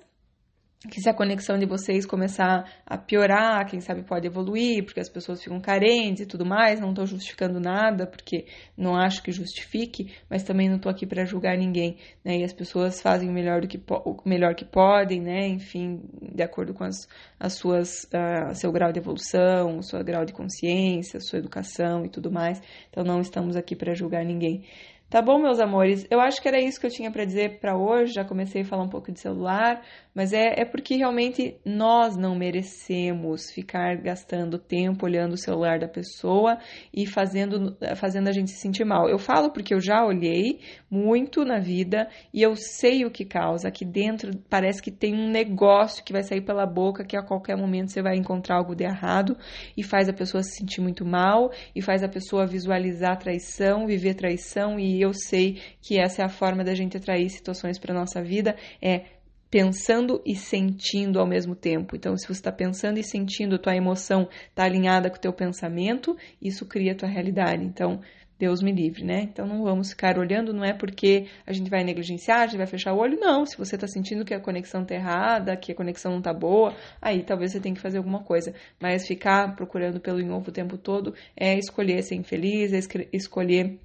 que 0.89 1.01
se 1.01 1.09
a 1.09 1.13
conexão 1.13 1.57
de 1.57 1.65
vocês 1.65 2.05
começar 2.05 2.63
a 2.85 2.97
piorar, 2.97 3.65
quem 3.67 3.79
sabe 3.79 4.03
pode 4.03 4.27
evoluir, 4.27 4.83
porque 4.83 4.99
as 4.99 5.09
pessoas 5.09 5.41
ficam 5.43 5.59
carentes 5.59 6.21
e 6.21 6.25
tudo 6.25 6.45
mais, 6.45 6.79
não 6.79 6.89
estou 6.89 7.05
justificando 7.05 7.59
nada, 7.59 8.05
porque 8.05 8.45
não 8.77 8.95
acho 8.95 9.23
que 9.23 9.31
justifique, 9.31 10.13
mas 10.29 10.43
também 10.43 10.69
não 10.69 10.77
estou 10.77 10.91
aqui 10.91 11.05
para 11.05 11.25
julgar 11.25 11.57
ninguém, 11.57 11.97
né? 12.23 12.37
E 12.37 12.43
as 12.43 12.53
pessoas 12.53 13.01
fazem 13.01 13.29
o 13.29 13.33
melhor 13.33 13.61
do 13.61 13.67
que 13.67 13.81
o 13.89 14.17
melhor 14.25 14.53
que 14.55 14.65
podem, 14.65 15.21
né? 15.21 15.47
Enfim, 15.47 16.01
de 16.33 16.43
acordo 16.43 16.73
com 16.73 16.83
as, 16.83 17.07
as 17.39 17.53
suas 17.53 18.03
uh, 18.05 18.53
seu 18.53 18.71
grau 18.71 18.91
de 18.91 18.99
evolução, 18.99 19.77
o 19.79 19.83
seu 19.83 20.03
grau 20.03 20.25
de 20.25 20.33
consciência, 20.33 21.19
sua 21.19 21.39
educação 21.39 22.05
e 22.05 22.09
tudo 22.09 22.31
mais. 22.31 22.61
Então 22.89 23.03
não 23.03 23.19
estamos 23.21 23.55
aqui 23.55 23.75
para 23.75 23.93
julgar 23.93 24.23
ninguém. 24.23 24.63
Tá 25.07 25.21
bom, 25.21 25.39
meus 25.39 25.59
amores? 25.59 26.05
Eu 26.09 26.19
acho 26.19 26.41
que 26.41 26.47
era 26.47 26.59
isso 26.59 26.79
que 26.79 26.85
eu 26.87 26.91
tinha 26.91 27.11
para 27.11 27.23
dizer 27.23 27.59
para 27.59 27.77
hoje. 27.77 28.13
Já 28.13 28.25
comecei 28.25 28.63
a 28.63 28.65
falar 28.65 28.83
um 28.83 28.89
pouco 28.89 29.11
de 29.11 29.19
celular, 29.19 29.81
mas 30.15 30.31
é, 30.31 30.61
é 30.61 30.63
porque 30.63 30.95
realmente 30.95 31.57
nós 31.65 32.15
não 32.15 32.35
merecemos 32.35 33.51
ficar 33.51 33.97
gastando 33.97 34.57
tempo 34.57 35.05
olhando 35.05 35.33
o 35.33 35.37
celular 35.37 35.77
da 35.77 35.89
pessoa 35.89 36.57
e 36.93 37.05
fazendo, 37.05 37.77
fazendo 37.97 38.29
a 38.29 38.31
gente 38.31 38.49
se 38.51 38.61
sentir 38.61 38.85
mal. 38.85 39.09
Eu 39.09 39.19
falo 39.19 39.51
porque 39.51 39.73
eu 39.73 39.81
já 39.81 40.05
olhei 40.05 40.61
muito 40.89 41.43
na 41.43 41.59
vida 41.59 42.07
e 42.33 42.41
eu 42.41 42.55
sei 42.55 43.03
o 43.03 43.11
que 43.11 43.25
causa. 43.25 43.67
Aqui 43.67 43.83
dentro 43.83 44.31
parece 44.49 44.81
que 44.81 44.89
tem 44.89 45.13
um 45.13 45.29
negócio 45.29 46.01
que 46.01 46.13
vai 46.13 46.23
sair 46.23 46.41
pela 46.41 46.65
boca 46.65 47.03
que 47.03 47.17
a 47.17 47.21
qualquer 47.21 47.57
momento 47.57 47.91
você 47.91 48.01
vai 48.01 48.15
encontrar 48.15 48.55
algo 48.55 48.73
de 48.73 48.85
errado 48.85 49.37
e 49.75 49.83
faz 49.83 50.07
a 50.07 50.13
pessoa 50.13 50.41
se 50.41 50.59
sentir 50.59 50.79
muito 50.79 51.05
mal 51.05 51.51
e 51.75 51.81
faz 51.81 52.03
a 52.03 52.07
pessoa 52.07 52.47
visualizar 52.47 53.19
traição, 53.19 53.85
viver 53.85 54.13
traição 54.13 54.79
e 54.79 55.01
eu 55.01 55.11
sei 55.13 55.59
que 55.81 55.99
essa 55.99 56.21
é 56.21 56.25
a 56.25 56.29
forma 56.29 56.63
da 56.63 56.73
gente 56.73 56.95
atrair 56.95 57.29
situações 57.29 57.77
para 57.77 57.93
nossa 57.93 58.23
vida 58.23 58.55
é 58.81 59.14
pensando 59.55 60.21
e 60.25 60.35
sentindo 60.35 61.17
ao 61.17 61.25
mesmo 61.25 61.55
tempo. 61.55 61.95
Então, 61.95 62.17
se 62.17 62.27
você 62.27 62.33
está 62.33 62.51
pensando 62.51 62.97
e 62.97 63.03
sentindo, 63.03 63.57
tua 63.57 63.73
emoção 63.73 64.27
está 64.49 64.65
alinhada 64.65 65.09
com 65.09 65.15
o 65.15 65.19
teu 65.19 65.31
pensamento, 65.31 66.13
isso 66.41 66.65
cria 66.65 66.91
a 66.91 66.95
tua 66.95 67.07
realidade. 67.07 67.63
Então, 67.63 68.01
Deus 68.37 68.61
me 68.61 68.73
livre, 68.73 69.05
né? 69.05 69.21
Então 69.21 69.47
não 69.47 69.63
vamos 69.63 69.91
ficar 69.91 70.19
olhando, 70.19 70.53
não 70.53 70.65
é 70.65 70.73
porque 70.73 71.27
a 71.47 71.53
gente 71.53 71.69
vai 71.69 71.85
negligenciar, 71.85 72.41
a 72.41 72.47
gente 72.47 72.57
vai 72.57 72.67
fechar 72.67 72.91
o 72.91 72.97
olho, 72.97 73.17
não. 73.17 73.45
Se 73.45 73.57
você 73.57 73.75
está 73.75 73.87
sentindo 73.87 74.25
que 74.25 74.33
a 74.33 74.41
conexão 74.41 74.81
está 74.81 74.93
errada, 74.93 75.55
que 75.55 75.71
a 75.71 75.75
conexão 75.75 76.11
não 76.11 76.19
está 76.19 76.33
boa, 76.33 76.75
aí 77.01 77.23
talvez 77.23 77.53
você 77.53 77.61
tenha 77.61 77.73
que 77.73 77.79
fazer 77.79 77.97
alguma 77.97 78.25
coisa. 78.25 78.53
Mas 78.77 79.07
ficar 79.07 79.55
procurando 79.55 80.01
pelo 80.01 80.19
em 80.19 80.29
o 80.29 80.41
tempo 80.51 80.77
todo 80.77 81.13
é 81.33 81.57
escolher 81.57 82.03
ser 82.03 82.15
infeliz, 82.15 82.73
é 82.73 82.79
escolher 83.13 83.79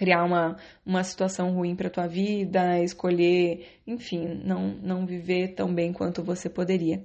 criar 0.00 0.24
uma, 0.24 0.56
uma 0.84 1.04
situação 1.04 1.52
ruim 1.52 1.76
para 1.76 1.90
tua 1.90 2.06
vida, 2.06 2.82
escolher, 2.82 3.66
enfim, 3.86 4.40
não, 4.42 4.68
não 4.82 5.04
viver 5.04 5.48
tão 5.48 5.74
bem 5.74 5.92
quanto 5.92 6.24
você 6.24 6.48
poderia. 6.48 7.04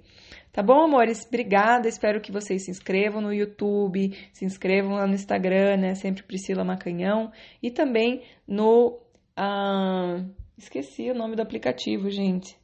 Tá 0.54 0.64
bom, 0.64 0.86
amores? 0.86 1.26
Obrigada. 1.28 1.90
Espero 1.90 2.22
que 2.22 2.32
vocês 2.32 2.64
se 2.64 2.72
inscrevam 2.72 3.20
no 3.20 3.34
YouTube, 3.34 4.18
se 4.32 4.46
inscrevam 4.46 4.94
lá 4.94 5.06
no 5.06 5.14
Instagram, 5.14 5.76
né? 5.76 5.94
Sempre 5.94 6.24
Priscila 6.24 6.64
Macanhão. 6.64 7.34
E 7.62 7.70
também 7.70 8.24
no. 8.48 8.98
Ah, 9.36 10.24
esqueci 10.58 11.12
o 11.12 11.14
nome 11.16 11.36
do 11.36 11.42
aplicativo, 11.42 12.10
gente. 12.10 12.58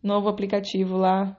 Novo 0.00 0.28
aplicativo 0.28 0.96
lá, 0.96 1.36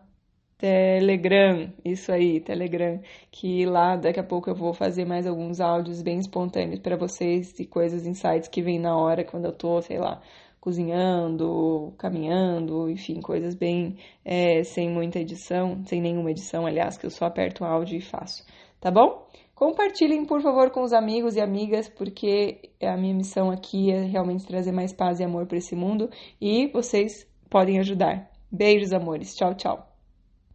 Telegram, 0.64 1.74
isso 1.84 2.10
aí, 2.10 2.40
Telegram, 2.40 2.98
que 3.30 3.66
lá 3.66 3.98
daqui 3.98 4.18
a 4.18 4.24
pouco 4.24 4.50
eu 4.50 4.56
vou 4.56 4.74
fazer 4.74 5.04
mais 5.04 5.28
alguns 5.28 5.60
áudios 5.60 6.02
bem 6.02 6.20
espontâneos 6.20 6.80
para 6.80 6.96
vocês 6.96 7.60
e 7.60 7.66
coisas, 7.66 8.08
insights 8.08 8.48
que 8.48 8.62
vêm 8.62 8.80
na 8.80 8.96
hora 8.96 9.26
quando 9.26 9.44
eu 9.44 9.52
tô, 9.52 9.82
sei 9.82 9.98
lá, 9.98 10.22
cozinhando, 10.62 11.94
caminhando, 11.98 12.90
enfim, 12.90 13.20
coisas 13.20 13.56
bem 13.56 13.98
é, 14.24 14.64
sem 14.64 14.90
muita 14.90 15.20
edição, 15.20 15.84
sem 15.84 16.00
nenhuma 16.00 16.32
edição, 16.32 16.66
aliás, 16.66 16.98
que 16.98 17.06
eu 17.06 17.12
só 17.12 17.26
aperto 17.26 17.66
o 17.66 17.68
áudio 17.68 17.98
e 17.98 18.02
faço, 18.02 18.46
tá 18.80 18.90
bom? 18.90 19.28
Compartilhem, 19.54 20.24
por 20.24 20.42
favor, 20.42 20.72
com 20.72 20.82
os 20.82 20.94
amigos 20.94 21.36
e 21.36 21.42
amigas, 21.42 21.90
porque 21.90 22.70
a 22.82 22.96
minha 22.96 23.14
missão 23.14 23.52
aqui 23.52 23.92
é 23.92 24.06
realmente 24.06 24.48
trazer 24.48 24.72
mais 24.72 24.94
paz 24.94 25.20
e 25.20 25.26
amor 25.26 25.46
para 25.46 25.58
esse 25.58 25.76
mundo 25.76 26.10
e 26.40 26.68
vocês 26.68 27.28
podem 27.50 27.80
ajudar. 27.80 28.32
Beijos, 28.50 28.94
amores. 28.94 29.36
Tchau, 29.36 29.54
tchau. 29.56 29.93